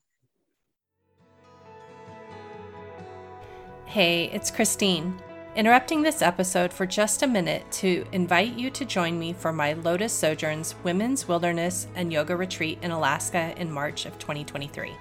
[3.86, 5.20] Hey, it's Christine.
[5.54, 9.74] Interrupting this episode for just a minute to invite you to join me for my
[9.74, 14.92] Lotus Sojourns Women's Wilderness and Yoga Retreat in Alaska in March of 2023.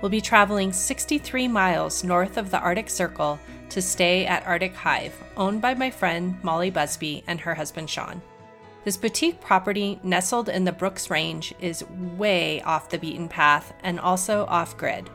[0.00, 3.38] We'll be traveling 63 miles north of the Arctic Circle
[3.70, 8.22] to stay at Arctic Hive, owned by my friend Molly Busby and her husband Sean.
[8.84, 11.84] This boutique property, nestled in the Brooks Range, is
[12.16, 15.10] way off the beaten path and also off grid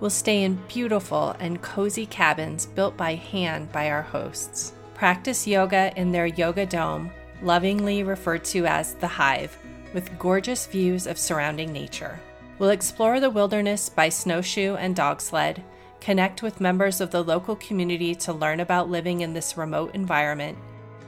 [0.00, 4.72] We'll stay in beautiful and cozy cabins built by hand by our hosts.
[4.94, 7.10] Practice yoga in their yoga dome,
[7.42, 9.58] lovingly referred to as the Hive,
[9.92, 12.20] with gorgeous views of surrounding nature.
[12.58, 15.62] We'll explore the wilderness by snowshoe and dog sled,
[16.00, 20.58] connect with members of the local community to learn about living in this remote environment,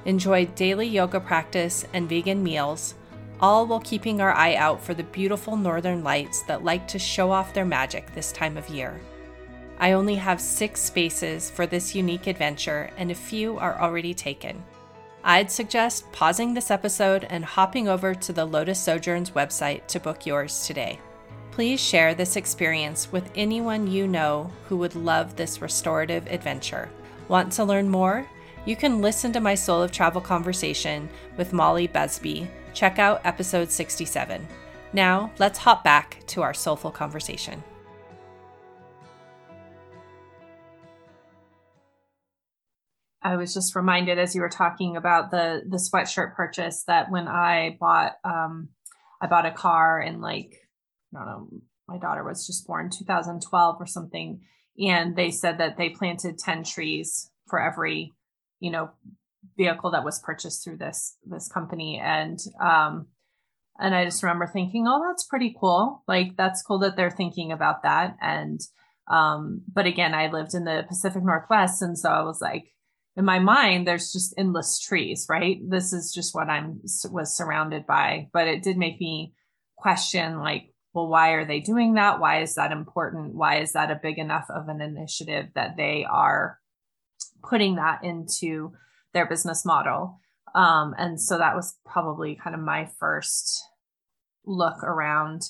[0.04, 2.94] enjoy daily yoga practice and vegan meals,
[3.40, 7.32] all while keeping our eye out for the beautiful northern lights that like to show
[7.32, 9.00] off their magic this time of year.
[9.78, 14.62] I only have six spaces for this unique adventure, and a few are already taken.
[15.24, 20.26] I'd suggest pausing this episode and hopping over to the Lotus Sojourns website to book
[20.26, 21.00] yours today.
[21.60, 26.88] Please share this experience with anyone you know who would love this restorative adventure.
[27.28, 28.26] Want to learn more?
[28.64, 33.70] You can listen to my Soul of Travel conversation with Molly Busby check out episode
[33.70, 34.48] 67.
[34.94, 37.62] Now, let's hop back to our soulful conversation.
[43.20, 47.28] I was just reminded as you were talking about the the sweatshirt purchase that when
[47.28, 48.70] I bought um
[49.20, 50.56] I bought a car in like
[51.14, 51.48] I don't know
[51.88, 54.40] my daughter was just born 2012 or something
[54.78, 58.12] and they said that they planted 10 trees for every
[58.60, 58.90] you know
[59.56, 62.00] vehicle that was purchased through this this company.
[62.02, 63.08] And um
[63.78, 66.02] and i just remember thinking oh that's pretty cool.
[66.06, 68.16] Like that's cool that they're thinking about that.
[68.20, 68.60] And
[69.10, 72.66] um but again i lived in the pacific northwest and so i was like
[73.16, 75.58] in my mind there's just endless trees right?
[75.68, 78.28] This is just what i'm was surrounded by.
[78.32, 79.34] But it did make me
[79.76, 83.90] question like well why are they doing that why is that important why is that
[83.90, 86.58] a big enough of an initiative that they are
[87.42, 88.72] putting that into
[89.12, 90.20] their business model.
[90.54, 93.62] Um, and so that was probably kind of my first
[94.44, 95.42] look around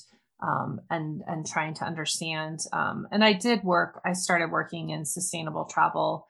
[0.43, 2.59] um, and and trying to understand.
[2.73, 4.01] Um, and I did work.
[4.05, 6.27] I started working in sustainable travel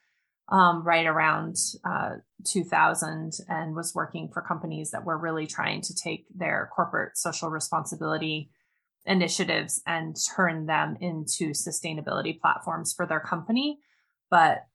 [0.50, 5.96] um, right around uh, 2000, and was working for companies that were really trying to
[5.96, 8.52] take their corporate social responsibility
[9.06, 13.80] initiatives and turn them into sustainability platforms for their company.
[14.30, 14.66] But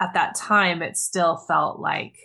[0.00, 2.16] at that time it still felt like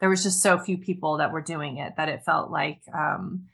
[0.00, 3.46] there was just so few people that were doing it that it felt like um,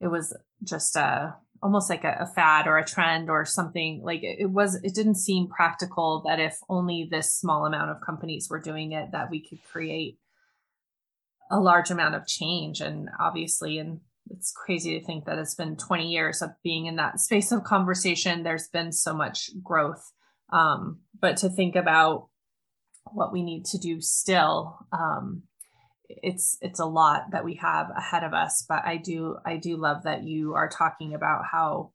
[0.00, 4.22] it was just a almost like a, a, fad or a trend or something like
[4.22, 8.48] it, it was it didn't seem practical that if only this small amount of companies
[8.50, 10.18] were doing it that we could create
[11.50, 15.76] a large amount of change and obviously and it's crazy to think that it's been
[15.76, 20.12] 20 years of being in that space of conversation there's been so much growth
[20.50, 22.28] um, but to think about
[23.12, 25.42] what we need to do still, um,
[26.08, 28.64] it's it's a lot that we have ahead of us.
[28.68, 31.92] But I do I do love that you are talking about how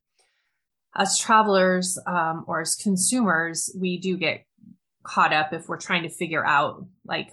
[0.95, 4.45] as travelers um, or as consumers, we do get
[5.03, 7.29] caught up if we're trying to figure out like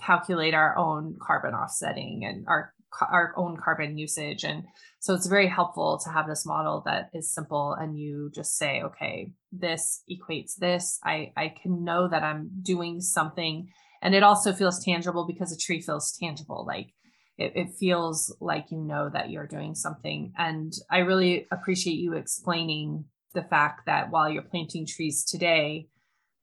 [0.00, 4.44] calculate our own carbon offsetting and our our own carbon usage.
[4.44, 4.64] And
[5.00, 8.82] so it's very helpful to have this model that is simple and you just say
[8.82, 10.98] okay this equates this.
[11.04, 13.68] I i can know that i'm doing something.
[14.00, 16.64] And it also feels tangible because a tree feels tangible.
[16.66, 16.94] Like
[17.36, 20.32] it, it feels like you know that you're doing something.
[20.36, 25.88] And i really appreciate you explaining the fact that while you're planting trees today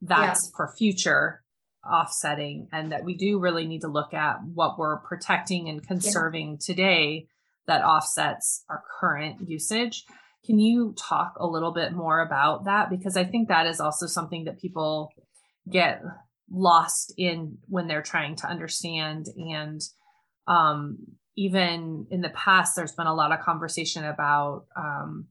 [0.02, 0.52] that's yeah.
[0.56, 1.42] for future
[1.90, 6.52] offsetting and that we do really need to look at what we're protecting and conserving
[6.52, 6.58] yeah.
[6.62, 7.28] today
[7.68, 10.06] that offsets our current usage.
[10.46, 12.90] Can you talk a little bit more about that?
[12.90, 15.12] Because I think that is also something that people
[15.70, 16.02] get
[16.52, 19.26] lost in when they're trying to understand.
[19.36, 19.82] And
[20.48, 20.98] um,
[21.36, 25.28] even in the past, there's been a lot of conversation about um,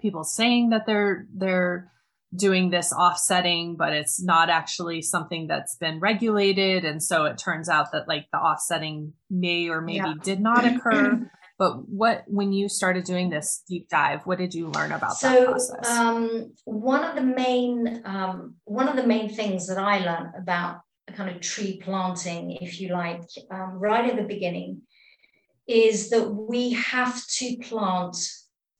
[0.00, 1.90] people saying that they're they're
[2.34, 6.84] doing this offsetting, but it's not actually something that's been regulated.
[6.84, 10.14] And so it turns out that like the offsetting may or maybe yeah.
[10.22, 11.30] did not occur.
[11.58, 15.28] but what when you started doing this deep dive, what did you learn about so,
[15.28, 15.88] that process?
[15.88, 20.80] Um, one of the main um, one of the main things that I learned about
[21.14, 24.82] kind of tree planting, if you like, um, right at the beginning,
[25.68, 28.16] is that we have to plant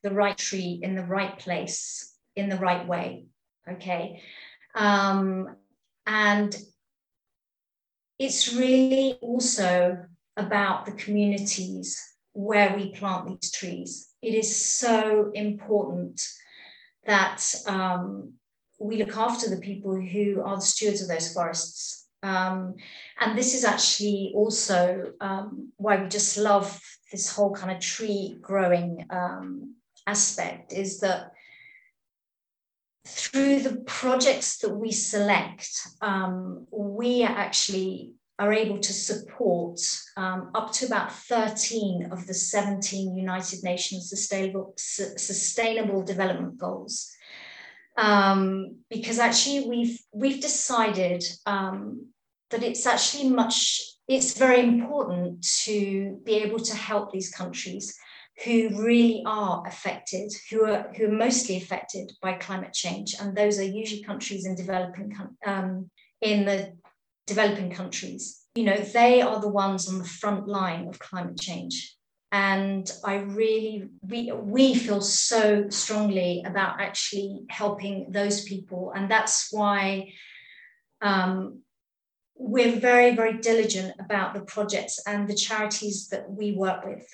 [0.03, 3.27] the right tree in the right place in the right way
[3.71, 4.23] okay.
[4.75, 5.57] Um,
[6.07, 6.57] and
[8.19, 9.99] it's really also
[10.37, 12.01] about the communities
[12.33, 14.09] where we plant these trees.
[14.23, 16.21] It is so important
[17.07, 18.35] that um,
[18.79, 22.07] we look after the people who are the stewards of those forests.
[22.23, 22.75] Um,
[23.21, 26.81] and this is actually also um, why we just love
[27.13, 31.33] this whole kind of tree growing um, aspect is that
[33.07, 35.69] through the projects that we select,
[36.01, 39.81] um, we actually are able to support
[40.17, 47.13] um, up to about 13 of the 17 United Nations Sustainable, Sustainable Development Goals.
[47.97, 52.09] Um, because actually we've we've decided um,
[52.51, 57.99] that it's actually much it's very important to be able to help these countries
[58.45, 63.59] who really are affected, who are who are mostly affected by climate change, and those
[63.59, 65.17] are usually countries in developing
[65.47, 66.77] um, in the
[67.27, 68.43] developing countries.
[68.55, 71.97] You know, they are the ones on the front line of climate change,
[72.31, 79.49] and I really we we feel so strongly about actually helping those people, and that's
[79.51, 80.13] why.
[81.01, 81.61] Um,
[82.39, 87.09] we're very, very diligent about the projects and the charities that we work with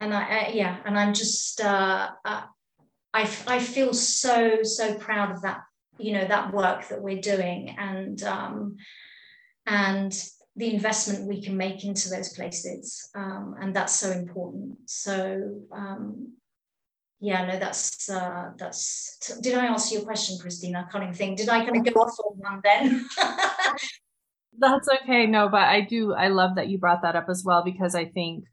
[0.00, 2.42] and I, I yeah, and I'm just uh, uh,
[3.12, 5.60] I I feel so so proud of that
[5.98, 8.76] you know that work that we're doing and um,
[9.66, 10.12] and
[10.56, 14.78] the investment we can make into those places um, and that's so important.
[14.86, 16.32] So um,
[17.20, 20.86] yeah no that's uh, that's did i answer your question christina?
[20.86, 21.38] I can't even think.
[21.38, 23.06] Did i kind of go off on one then?
[24.58, 25.26] That's okay.
[25.26, 28.04] No but i do i love that you brought that up as well because i
[28.04, 28.44] think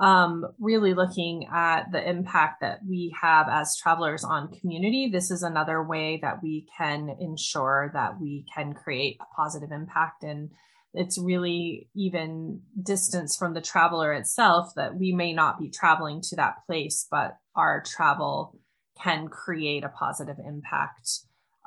[0.00, 5.10] um, really looking at the impact that we have as travelers on community.
[5.12, 10.24] This is another way that we can ensure that we can create a positive impact.
[10.24, 10.50] And
[10.94, 16.36] it's really even distance from the traveler itself that we may not be traveling to
[16.36, 18.58] that place, but our travel
[19.02, 21.10] can create a positive impact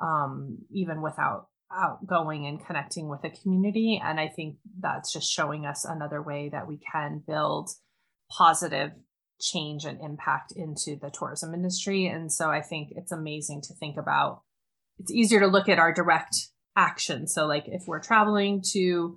[0.02, 4.00] um, even without outgoing and connecting with a community.
[4.04, 7.70] And I think that's just showing us another way that we can build
[8.36, 8.92] positive
[9.40, 12.06] change and impact into the tourism industry.
[12.06, 14.42] And so I think it's amazing to think about.
[14.98, 16.36] It's easier to look at our direct
[16.76, 17.26] action.
[17.26, 19.16] So, like if we're traveling to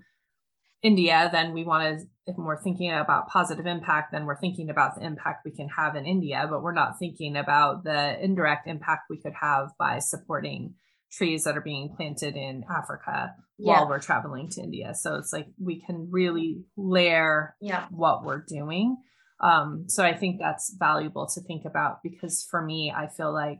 [0.81, 4.95] India, then we want to, if we're thinking about positive impact, then we're thinking about
[4.95, 9.03] the impact we can have in India, but we're not thinking about the indirect impact
[9.09, 10.75] we could have by supporting
[11.11, 13.73] trees that are being planted in Africa yeah.
[13.73, 14.93] while we're traveling to India.
[14.93, 17.87] So it's like we can really layer yeah.
[17.89, 18.97] what we're doing.
[19.39, 23.59] Um, so I think that's valuable to think about because for me, I feel like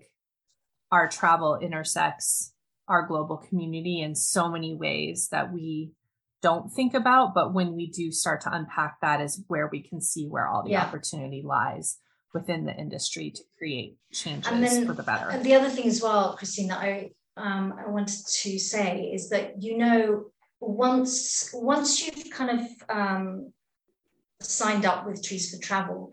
[0.92, 2.54] our travel intersects
[2.88, 5.92] our global community in so many ways that we
[6.42, 7.34] don't think about.
[7.34, 10.64] But when we do start to unpack that, is where we can see where all
[10.64, 10.84] the yeah.
[10.84, 11.98] opportunity lies
[12.34, 15.30] within the industry to create changes then, for the better.
[15.30, 19.30] And the other thing as well, Christine, that I um, I wanted to say is
[19.30, 20.26] that you know
[20.60, 23.54] once once you've kind of um,
[24.42, 26.12] signed up with Trees for Travel,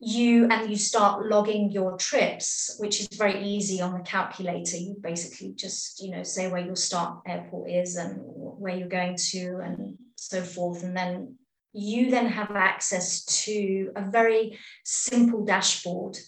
[0.00, 4.76] you and you start logging your trips, which is very easy on the calculator.
[4.76, 9.16] You basically just you know say where your start airport is and where you're going
[9.30, 11.36] to and so forth, and then
[11.72, 16.18] you then have access to a very simple dashboard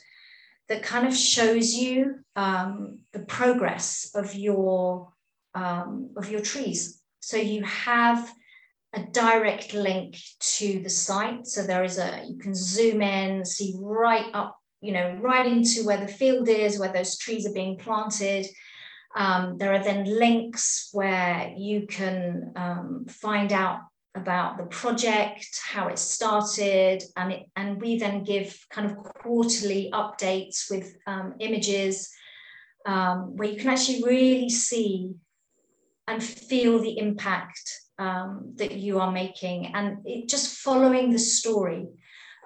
[0.69, 5.13] that kind of shows you um, the progress of your
[5.55, 7.01] um, of your trees.
[7.21, 8.33] So you have
[8.93, 11.47] a direct link to the site.
[11.47, 15.85] So there is a you can zoom in, see right up, you know, right into
[15.85, 18.47] where the field is, where those trees are being planted.
[19.17, 23.81] Um, there are then links where you can um, find out
[24.15, 29.91] about the project, how it started, and it, and we then give kind of quarterly
[29.93, 32.11] updates with um, images
[32.87, 35.15] um, where you can actually really see
[36.07, 41.87] and feel the impact um, that you are making, and it, just following the story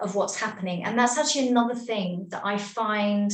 [0.01, 0.85] of what's happening.
[0.85, 3.31] And that's actually another thing that I find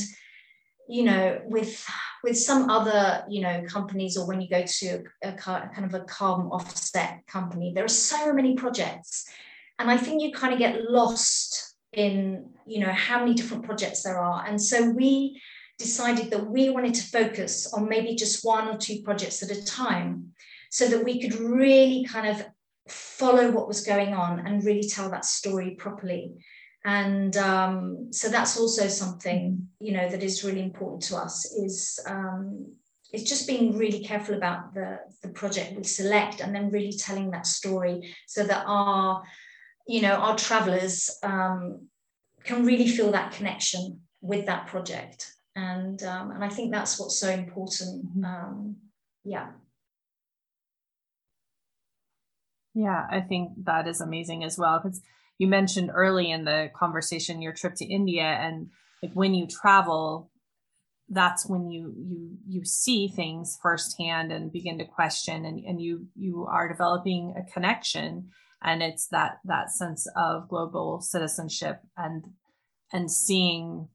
[0.88, 1.84] you know, with
[2.26, 5.94] with some other, you know, companies or when you go to a, a kind of
[5.94, 9.28] a carbon offset company, there are so many projects.
[9.78, 14.02] And I think you kind of get lost in, you know, how many different projects
[14.02, 14.44] there are.
[14.44, 15.40] And so we
[15.78, 19.64] decided that we wanted to focus on maybe just one or two projects at a
[19.64, 20.32] time
[20.70, 22.44] so that we could really kind of
[22.88, 26.32] follow what was going on and really tell that story properly
[26.86, 31.98] and um, so that's also something you know that is really important to us is
[32.06, 32.72] um,
[33.12, 37.30] it's just being really careful about the the project we select and then really telling
[37.32, 39.22] that story so that our
[39.88, 41.88] you know our travelers um,
[42.44, 47.18] can really feel that connection with that project and um, and I think that's what's
[47.18, 48.24] so important mm-hmm.
[48.24, 48.76] um,
[49.24, 49.48] yeah
[52.74, 55.02] yeah I think that is amazing as well because
[55.38, 58.68] you mentioned early in the conversation your trip to India and
[59.02, 60.30] like when you travel
[61.08, 66.06] that's when you you you see things firsthand and begin to question and, and you
[66.16, 68.30] you are developing a connection.
[68.62, 72.24] And it's that that sense of global citizenship and
[72.92, 73.88] and seeing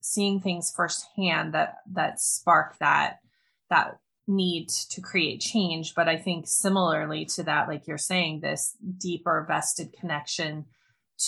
[0.00, 3.18] seeing things firsthand that that spark that
[3.68, 5.94] that need to create change.
[5.94, 10.66] But i think similarly to that like you're saying this deeper vested connection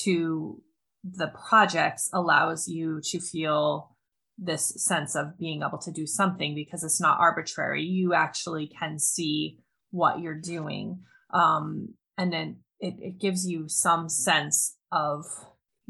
[0.03, 0.63] to
[1.05, 3.95] the projects allows you to feel
[4.39, 7.83] this sense of being able to do something because it's not arbitrary.
[7.85, 9.59] You actually can see
[9.91, 11.01] what you're doing.
[11.33, 15.25] Um, and then it, it gives you some sense of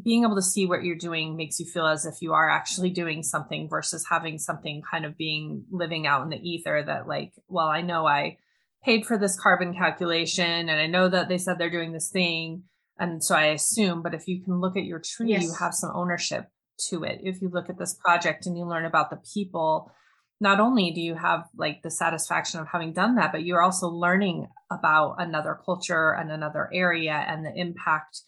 [0.03, 2.90] being able to see what you're doing makes you feel as if you are actually
[2.90, 7.32] doing something versus having something kind of being living out in the ether that like
[7.49, 8.36] well i know i
[8.84, 12.64] paid for this carbon calculation and i know that they said they're doing this thing
[12.99, 15.45] and so i assume but if you can look at your tree yes.
[15.45, 18.84] you have some ownership to it if you look at this project and you learn
[18.84, 19.92] about the people
[20.40, 23.86] not only do you have like the satisfaction of having done that but you're also
[23.86, 28.22] learning about another culture and another area and the impact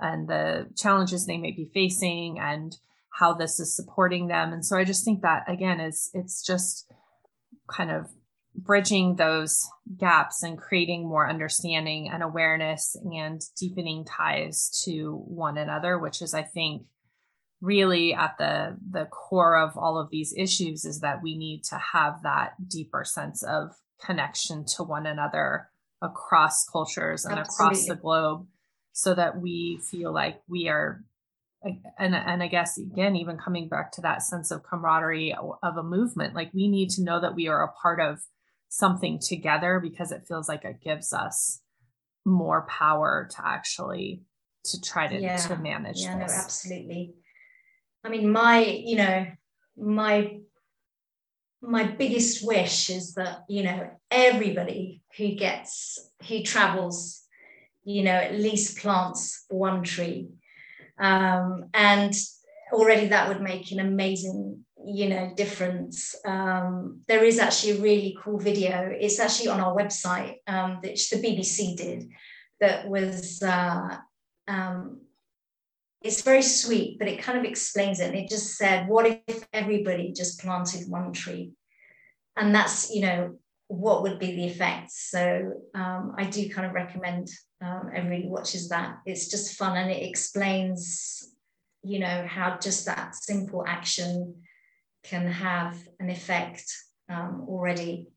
[0.00, 2.76] and the challenges they may be facing and
[3.10, 6.90] how this is supporting them and so i just think that again is it's just
[7.70, 8.06] kind of
[8.54, 9.66] bridging those
[9.98, 16.34] gaps and creating more understanding and awareness and deepening ties to one another which is
[16.34, 16.82] i think
[17.62, 21.76] really at the the core of all of these issues is that we need to
[21.76, 23.70] have that deeper sense of
[24.04, 25.68] connection to one another
[26.02, 27.64] across cultures and Absolutely.
[27.64, 28.46] across the globe
[28.92, 31.02] so that we feel like we are
[31.98, 35.82] and and I guess again even coming back to that sense of camaraderie of a
[35.82, 38.20] movement like we need to know that we are a part of
[38.68, 41.60] something together because it feels like it gives us
[42.24, 44.22] more power to actually
[44.64, 45.36] to try to yeah.
[45.36, 46.32] to manage yeah this.
[46.36, 47.14] no absolutely
[48.04, 49.26] I mean my you know
[49.76, 50.38] my
[51.60, 57.21] my biggest wish is that you know everybody who gets who travels
[57.84, 60.28] you know, at least plants one tree.
[60.98, 62.14] Um, and
[62.72, 66.14] already that would make an amazing, you know, difference.
[66.24, 68.90] Um, there is actually a really cool video.
[68.92, 72.08] It's actually on our website, um, which the BBC did,
[72.60, 73.96] that was, uh,
[74.48, 75.00] um,
[76.02, 78.08] it's very sweet, but it kind of explains it.
[78.08, 81.52] And it just said, what if everybody just planted one tree?
[82.36, 83.38] And that's, you know,
[83.72, 85.08] what would be the effects?
[85.10, 87.28] So um, I do kind of recommend
[87.62, 88.98] um, everybody watches that.
[89.06, 91.34] It's just fun and it explains,
[91.82, 94.42] you know, how just that simple action
[95.04, 96.64] can have an effect
[97.08, 98.08] um, already.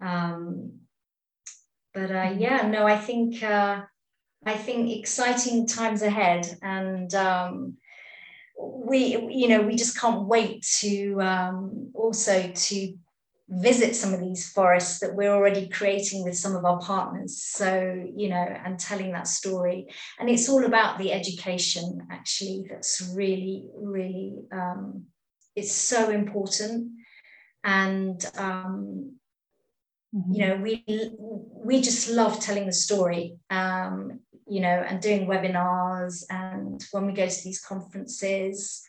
[0.00, 0.80] Um,
[1.92, 3.82] but uh, yeah, no, I think uh,
[4.46, 7.76] I think exciting times ahead, and um,
[8.58, 12.94] we, you know, we just can't wait to um, also to
[13.48, 17.40] visit some of these forests that we're already creating with some of our partners.
[17.42, 19.86] So you know and telling that story.
[20.18, 25.04] And it's all about the education actually that's really really um,
[25.56, 26.92] it's so important.
[27.64, 29.16] And um,
[30.14, 30.32] mm-hmm.
[30.32, 30.84] you know we
[31.18, 37.12] we just love telling the story um, you know and doing webinars and when we
[37.12, 38.82] go to these conferences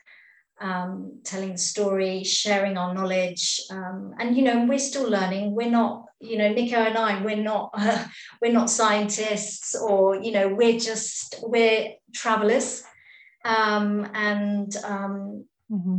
[0.62, 5.56] um, telling the story, sharing our knowledge, um, and you know we're still learning.
[5.56, 8.06] We're not, you know, Nico and I, we're not, uh,
[8.42, 12.84] we're not scientists, or you know, we're just we're travelers,
[13.46, 15.98] um, and um, mm-hmm.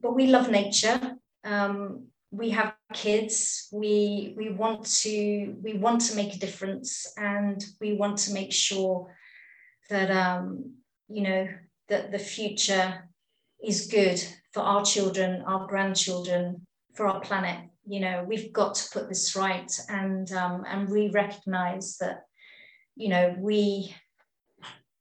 [0.00, 1.16] but we love nature.
[1.44, 3.68] Um, we have kids.
[3.72, 8.52] We we want to we want to make a difference, and we want to make
[8.52, 9.14] sure
[9.88, 10.74] that um,
[11.08, 11.48] you know
[11.88, 13.08] that the future
[13.64, 17.68] is good for our children, our grandchildren, for our planet.
[17.86, 22.24] You know, we've got to put this right, and um, and we recognize that,
[22.96, 23.94] you know, we,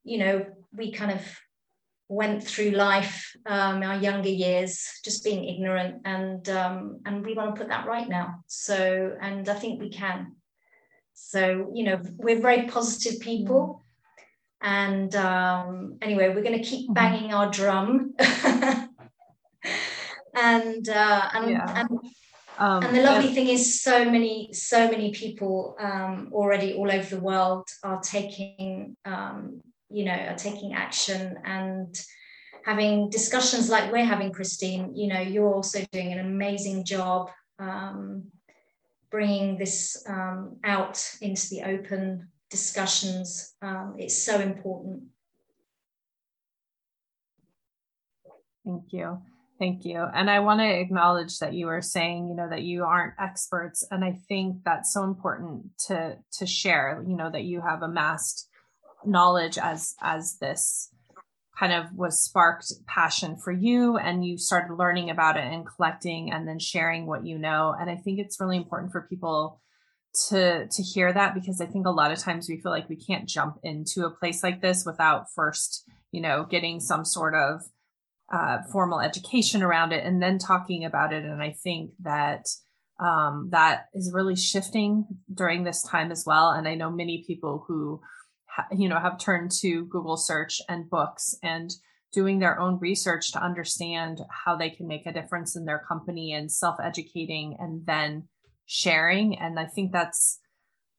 [0.03, 1.22] you know, we kind of
[2.07, 7.55] went through life, um, our younger years, just being ignorant, and um, and we want
[7.55, 8.43] to put that right now.
[8.47, 10.36] So, and I think we can.
[11.14, 13.80] So, you know, we're very positive people,
[14.62, 16.93] and um, anyway, we're going to keep mm-hmm.
[16.93, 18.14] banging our drum.
[20.36, 21.82] and uh, and, yeah.
[21.82, 21.99] and
[22.57, 23.36] um, and the lovely yeah.
[23.36, 28.95] thing is, so many, so many people um, already all over the world are taking
[29.05, 32.01] um, you know are taking action and
[32.66, 38.24] having discussions like we're having christine you know you're also doing an amazing job um,
[39.09, 45.04] bringing this um, out into the open discussions um, it's so important.
[48.66, 49.22] Thank you.
[49.58, 50.08] Thank you.
[50.14, 53.86] And i want to acknowledge that you were saying you know that you aren't experts
[53.91, 58.49] and i think that's so important to to share you know that you have amassed
[59.06, 60.89] knowledge as as this
[61.60, 66.32] kind of was sparked passion for you and you started learning about it and collecting
[66.32, 67.76] and then sharing what you know.
[67.80, 69.62] And i think it's really important for people
[70.30, 72.97] to to hear that because i think a lot of times we feel like we
[72.97, 77.62] can't jump into a place like this without first you know getting some sort of
[78.32, 81.26] uh, formal education around it and then talking about it.
[81.26, 82.47] And i think that
[82.99, 86.51] um, that is really shifting during this time as well.
[86.51, 88.01] And i know many people who
[88.72, 91.72] you know have turned to google search and books and
[92.12, 96.34] doing their own research to understand how they can make a difference in their company
[96.34, 98.28] and self-educating and then
[98.72, 99.38] sharing.
[99.38, 100.39] And i think that's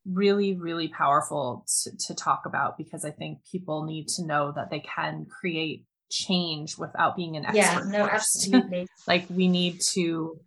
[0.05, 4.69] really really powerful to, to talk about because i think people need to know that
[4.69, 8.87] they can create change without being an expert yeah no absolutely.
[9.07, 10.41] Like we need to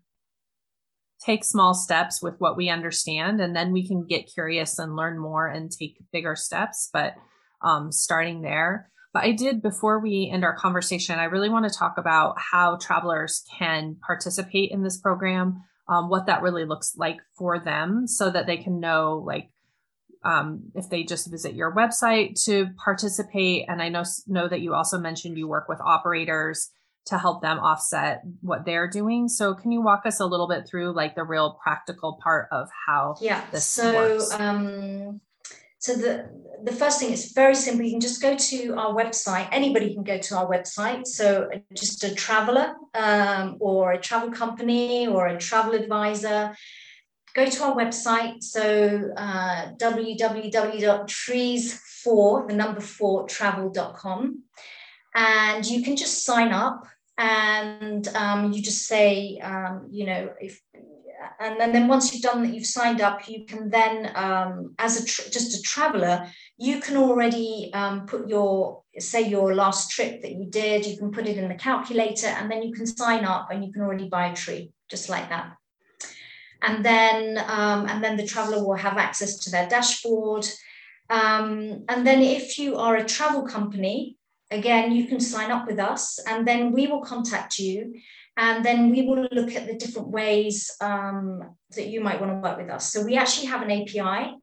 [1.26, 5.18] take small steps with what we understand and then we can get curious and learn
[5.18, 7.16] more and take bigger steps but
[7.64, 8.92] um, starting there.
[9.14, 12.76] But i did before we end our conversation i really want to talk about how
[12.76, 18.30] travelers can participate in this program um, what that really looks like for them so
[18.30, 19.50] that they can know like
[20.24, 24.74] um, if they just visit your website to participate and i know know that you
[24.74, 26.72] also mentioned you work with operators
[27.06, 29.30] to help them offset what they're doing.
[29.30, 32.70] So can you walk us a little bit through like the real practical part of
[32.88, 33.46] how yeah.
[33.52, 34.34] this so, works?
[34.34, 35.22] Um,
[35.86, 36.28] so the
[36.64, 37.86] the first thing is very simple.
[37.86, 39.48] You can just go to our website.
[39.52, 41.06] Anybody can go to our website.
[41.06, 46.56] So just a traveler um, or a travel company or a travel advisor.
[47.36, 48.42] Go to our website.
[48.42, 54.42] So uh, www.trees4, the number four travel.com.
[55.14, 60.60] And you can just sign up and um, you just say, um, you know, if
[61.40, 65.02] and then, then once you've done that, you've signed up, you can then, um, as
[65.02, 70.22] a tra- just a traveler, you can already um, put your, say, your last trip
[70.22, 73.26] that you did, you can put it in the calculator, and then you can sign
[73.26, 75.54] up and you can already buy a tree, just like that.
[76.62, 80.48] And then, um, and then the traveler will have access to their dashboard.
[81.10, 84.18] Um, and then, if you are a travel company,
[84.52, 87.96] again, you can sign up with us and then we will contact you
[88.38, 92.48] and then we will look at the different ways um, that you might want to
[92.48, 92.92] work with us.
[92.92, 94.36] So we actually have an API.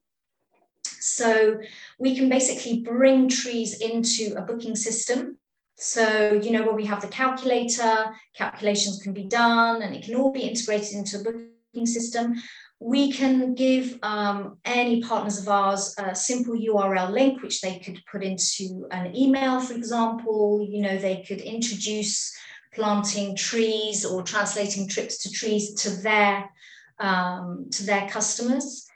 [0.84, 1.60] So
[1.98, 5.38] we can basically bring trees into a booking system.
[5.76, 10.14] So, you know, where we have the calculator, calculations can be done and it can
[10.14, 12.36] all be integrated into a booking system
[12.82, 18.02] we can give um, any partners of ours a simple URL link, which they could
[18.10, 20.66] put into an email, for example.
[20.68, 22.34] You know, they could introduce
[22.74, 26.50] planting trees or translating trips to trees to their
[26.98, 28.86] um, to their customers.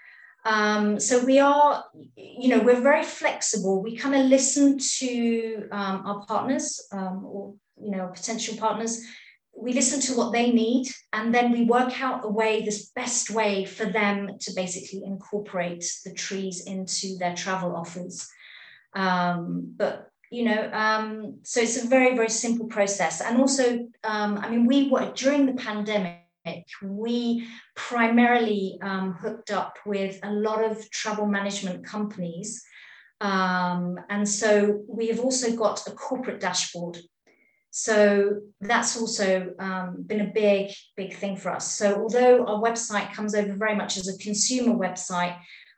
[0.45, 1.85] Um, so we are,
[2.17, 3.83] you know, we're very flexible.
[3.83, 9.03] We kind of listen to um, our partners um, or you know potential partners
[9.59, 13.31] we listen to what they need and then we work out a way this best
[13.31, 18.29] way for them to basically incorporate the trees into their travel offers
[18.95, 23.21] um, but you know um, so it's a very very simple process.
[23.21, 23.67] And also
[24.13, 26.27] um, i mean we were during the pandemic
[26.83, 32.63] we primarily um, hooked up with a lot of travel management companies.
[33.21, 36.99] Um, and so we have also got a corporate dashboard.
[37.71, 41.75] So that's also um, been a big, big thing for us.
[41.75, 45.37] So although our website comes over very much as a consumer website,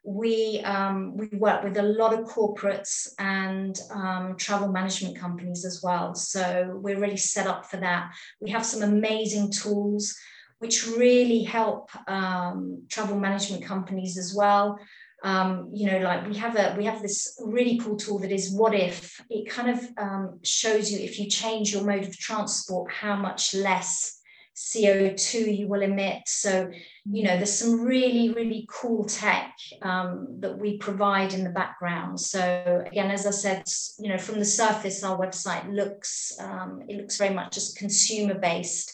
[0.08, 5.82] we um, we work with a lot of corporates and um, travel management companies as
[5.82, 6.14] well.
[6.14, 8.10] So we're really set up for that.
[8.40, 10.16] We have some amazing tools
[10.60, 14.78] which really help um, travel management companies as well.
[15.22, 18.50] Um, you know, like we have a we have this really cool tool that is
[18.52, 22.90] what if it kind of um, shows you if you change your mode of transport
[22.92, 24.17] how much less
[24.58, 26.22] CO2 you will emit.
[26.26, 26.70] So,
[27.10, 32.18] you know, there's some really, really cool tech um, that we provide in the background.
[32.18, 33.62] So again, as I said,
[33.98, 38.34] you know, from the surface, our website looks, um, it looks very much just consumer
[38.34, 38.92] based.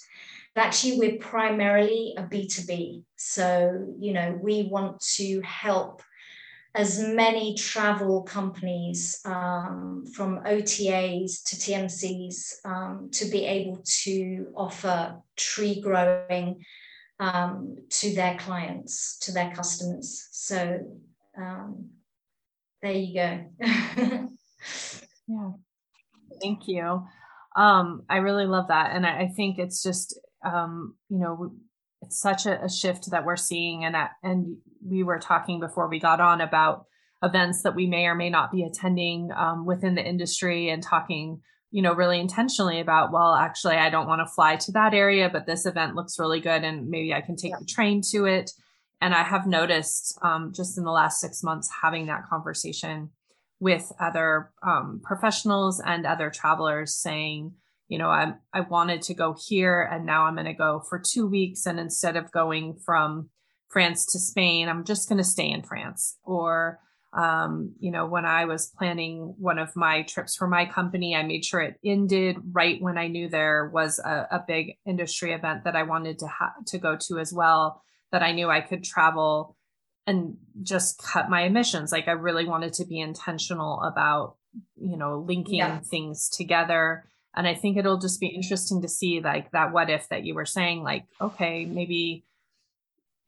[0.54, 3.02] But actually, we're primarily a B2B.
[3.16, 6.02] So, you know, we want to help
[6.74, 15.16] as many travel companies um, from OTAs to TMCs um, to be able to offer
[15.36, 16.64] tree growing
[17.20, 20.28] um, to their clients, to their customers.
[20.32, 20.80] So
[21.38, 21.90] um,
[22.82, 23.44] there you go.
[25.28, 25.50] yeah,
[26.42, 27.06] thank you.
[27.54, 28.96] Um, I really love that.
[28.96, 31.52] And I, I think it's just, um, you know,
[32.02, 35.98] it's such a, a shift that we're seeing and and we were talking before we
[35.98, 36.86] got on about
[37.22, 41.40] events that we may or may not be attending um, within the industry and talking
[41.70, 45.28] you know really intentionally about well actually i don't want to fly to that area
[45.30, 47.58] but this event looks really good and maybe i can take yeah.
[47.58, 48.50] the train to it
[49.00, 53.10] and i have noticed um, just in the last six months having that conversation
[53.58, 57.52] with other um, professionals and other travelers saying
[57.88, 60.98] you know, I I wanted to go here and now I'm going to go for
[60.98, 63.28] 2 weeks and instead of going from
[63.68, 66.80] France to Spain, I'm just going to stay in France or
[67.14, 71.22] um, you know, when I was planning one of my trips for my company, I
[71.22, 75.62] made sure it ended right when I knew there was a, a big industry event
[75.62, 77.82] that I wanted to ha- to go to as well.
[78.10, 79.56] That I knew I could travel
[80.08, 81.92] and just cut my emissions.
[81.92, 84.36] Like I really wanted to be intentional about,
[84.76, 85.78] you know, linking yeah.
[85.78, 87.04] things together
[87.36, 90.34] and i think it'll just be interesting to see like that what if that you
[90.34, 92.24] were saying like okay maybe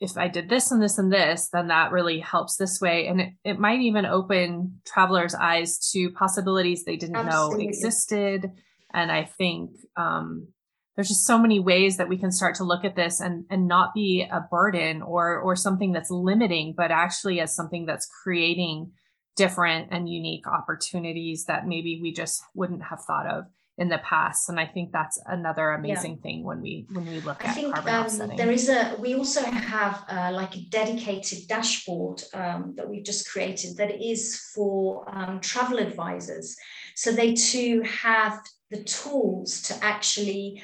[0.01, 3.07] if i did this and this and this then that really helps this way.
[3.07, 7.65] And it, it might even open travelers eyes to possibilities they didn't Absolutely.
[7.65, 8.53] know existed.
[8.93, 10.49] And i think um,
[10.97, 13.69] there's just so many ways that we can start to look at this and and
[13.69, 18.91] not be a burden or or something that's limiting but actually as something that's creating
[19.37, 23.45] different and unique opportunities that maybe we just wouldn't have thought of
[23.79, 24.49] in the past.
[24.49, 26.23] And i think that's another amazing yeah.
[26.23, 28.37] thing when we when we look I at think, carbon um, offsetting.
[28.37, 33.29] there is a we also have uh, like a dedicated dashboard um, that we've just
[33.31, 36.57] created that is for um, travel advisors.
[36.95, 40.63] So they too have the tools to actually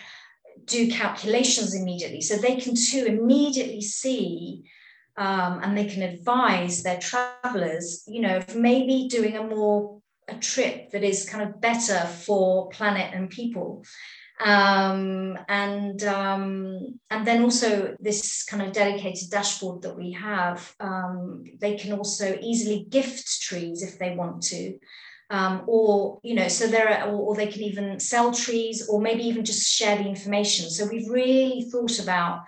[0.65, 2.21] do calculations immediately.
[2.21, 4.65] So they can too immediately see
[5.17, 10.02] um, and they can advise their travelers you know maybe doing a more
[10.33, 13.85] a trip that is kind of better for planet and people.
[14.45, 21.45] Um, and um, and then also this kind of dedicated dashboard that we have um,
[21.61, 24.79] they can also easily gift trees if they want to.
[25.31, 29.01] Um, or you know so there are or, or, they can even sell trees or
[29.01, 30.69] maybe even just share the information.
[30.71, 32.41] So we've really thought about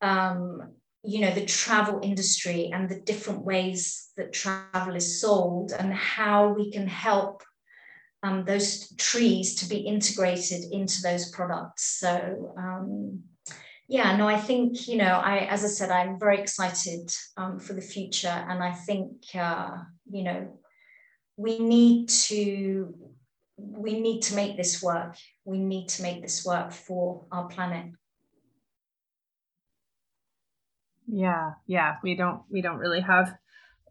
[0.00, 5.92] um, you know the travel industry and the different ways that travel is sold and
[5.92, 7.42] how we can help
[8.22, 11.98] um, those trees to be integrated into those products.
[11.98, 13.22] So um,
[13.88, 17.74] yeah no i think you know i as i said i'm very excited um, for
[17.74, 18.28] the future.
[18.48, 19.76] And i think uh,
[20.10, 20.58] you know
[21.36, 22.94] we need to
[23.56, 25.16] we need to make this work.
[25.44, 27.92] We need to make this work for our planet.
[31.06, 33.34] Yeah yeah we don't we don't really have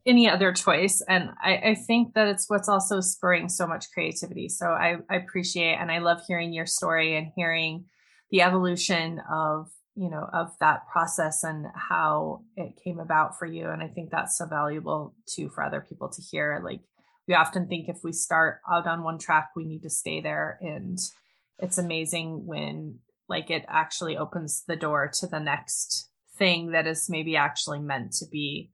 [0.05, 1.01] any other choice.
[1.07, 4.49] And I, I think that it's what's also spurring so much creativity.
[4.49, 7.85] So I, I appreciate and i love hearing your story and hearing
[8.31, 13.69] the evolution of you know of that process and how it came about for you.
[13.69, 16.61] And i think that's so valuable too for other people to hear.
[16.63, 16.81] Like
[17.27, 20.57] we often think if we start out on one track we need to stay there.
[20.61, 20.97] And
[21.59, 22.99] it's amazing when
[23.29, 28.13] like it actually opens the door to the next thing that is maybe actually meant
[28.13, 28.71] to be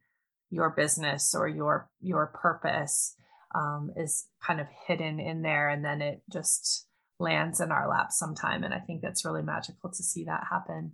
[0.49, 3.15] your business or your your purpose
[3.55, 6.87] um, is kind of hidden in there and then it just
[7.19, 10.93] lands in our lap sometime and i think that's really magical to see that happen.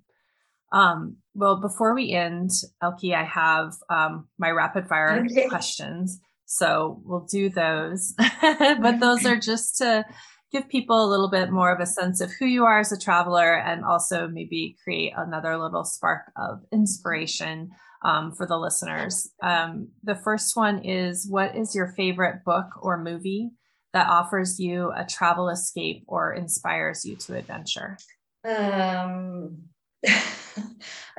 [0.72, 2.50] Um, well before we end
[2.82, 5.48] elke i have um, my rapid fire okay.
[5.48, 6.20] questions.
[6.46, 10.06] So we'll do those but those are just to
[10.54, 13.00] give people a little bit more of a sense of who you are as a
[13.00, 17.72] traveler and also maybe create another little spark of inspiration
[18.06, 19.32] um, for the listeners.
[19.42, 23.50] Um, the first one is What is your favorite book or movie
[23.94, 27.98] that offers you a travel escape or inspires you to adventure?
[28.46, 29.58] Um,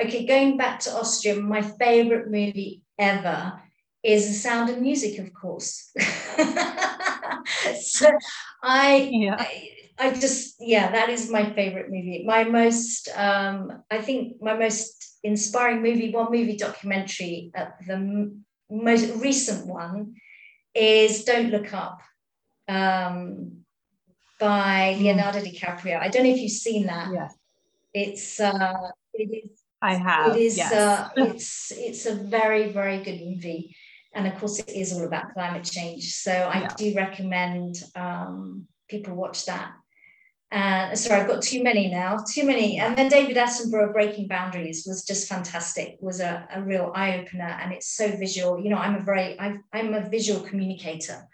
[0.00, 3.60] okay, going back to Austria, my favorite movie ever
[4.04, 5.90] is The Sound of Music, of course.
[7.80, 8.10] so
[8.62, 9.36] I, yeah.
[9.38, 12.24] I, I just yeah, that is my favorite movie.
[12.26, 18.44] My most um, I think my most inspiring movie, one movie documentary, uh, the m-
[18.70, 20.14] most recent one
[20.74, 22.00] is Don't Look Up
[22.68, 23.64] um,
[24.40, 25.04] by hmm.
[25.04, 26.00] Leonardo DiCaprio.
[26.00, 27.12] I don't know if you've seen that.
[27.12, 27.28] Yeah.
[27.92, 29.62] It's uh, it is.
[29.80, 30.34] I have.
[30.34, 30.56] It is.
[30.56, 30.72] Yes.
[30.72, 33.76] Uh, it's it's a very very good movie,
[34.14, 36.14] and of course it is all about climate change.
[36.14, 36.68] So I yeah.
[36.76, 39.72] do recommend um, people watch that.
[40.52, 42.78] Uh, sorry, I've got too many now, too many.
[42.78, 45.96] And then David Attenborough, Breaking Boundaries, was just fantastic.
[46.00, 48.60] Was a, a real eye opener, and it's so visual.
[48.60, 51.26] You know, I'm a very, i am a visual communicator,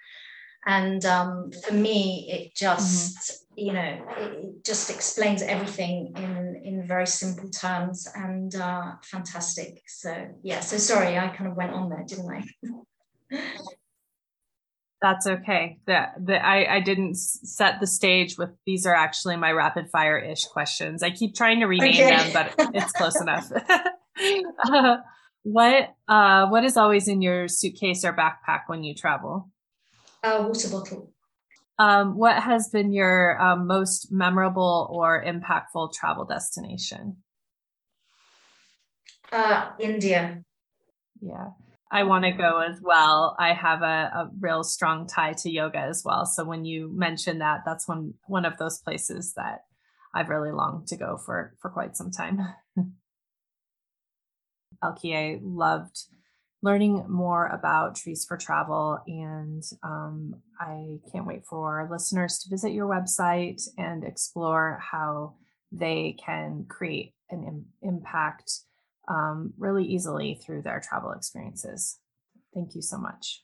[0.65, 3.50] and um, for me, it just, mm-hmm.
[3.61, 9.83] You know, it just explains everything in in very simple terms and uh, fantastic.
[9.87, 12.45] So yeah, so sorry, I kind of went on there, didn't I?
[15.03, 15.79] That's okay.
[15.87, 20.19] That that I I didn't set the stage with these are actually my rapid fire
[20.19, 21.03] ish questions.
[21.03, 22.33] I keep trying to rename okay.
[22.33, 23.51] them, but it's close enough.
[23.53, 24.97] uh,
[25.43, 29.51] what uh what is always in your suitcase or backpack when you travel?
[30.23, 31.13] A water bottle.
[31.81, 37.17] Um, what has been your um, most memorable or impactful travel destination?
[39.33, 40.43] Uh, India.
[41.23, 41.53] Yeah.
[41.91, 43.35] I want to go as well.
[43.39, 46.27] I have a, a, real strong tie to yoga as well.
[46.27, 49.61] So when you mentioned that, that's one one of those places that
[50.15, 52.41] I've really longed to go for for quite some time.
[54.85, 55.99] Elke, I loved
[56.63, 62.73] learning more about Trees for Travel, and um, I can't wait for listeners to visit
[62.73, 65.35] your website and explore how
[65.73, 68.53] they can create an Im- impact
[69.09, 71.99] um, really easily through their travel experiences.
[72.55, 73.43] Thank you so much.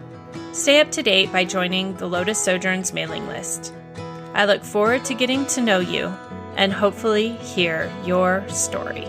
[0.52, 3.74] Stay up to date by joining the Lotus Sojourns mailing list.
[4.34, 6.06] I look forward to getting to know you
[6.56, 9.06] and hopefully hear your story.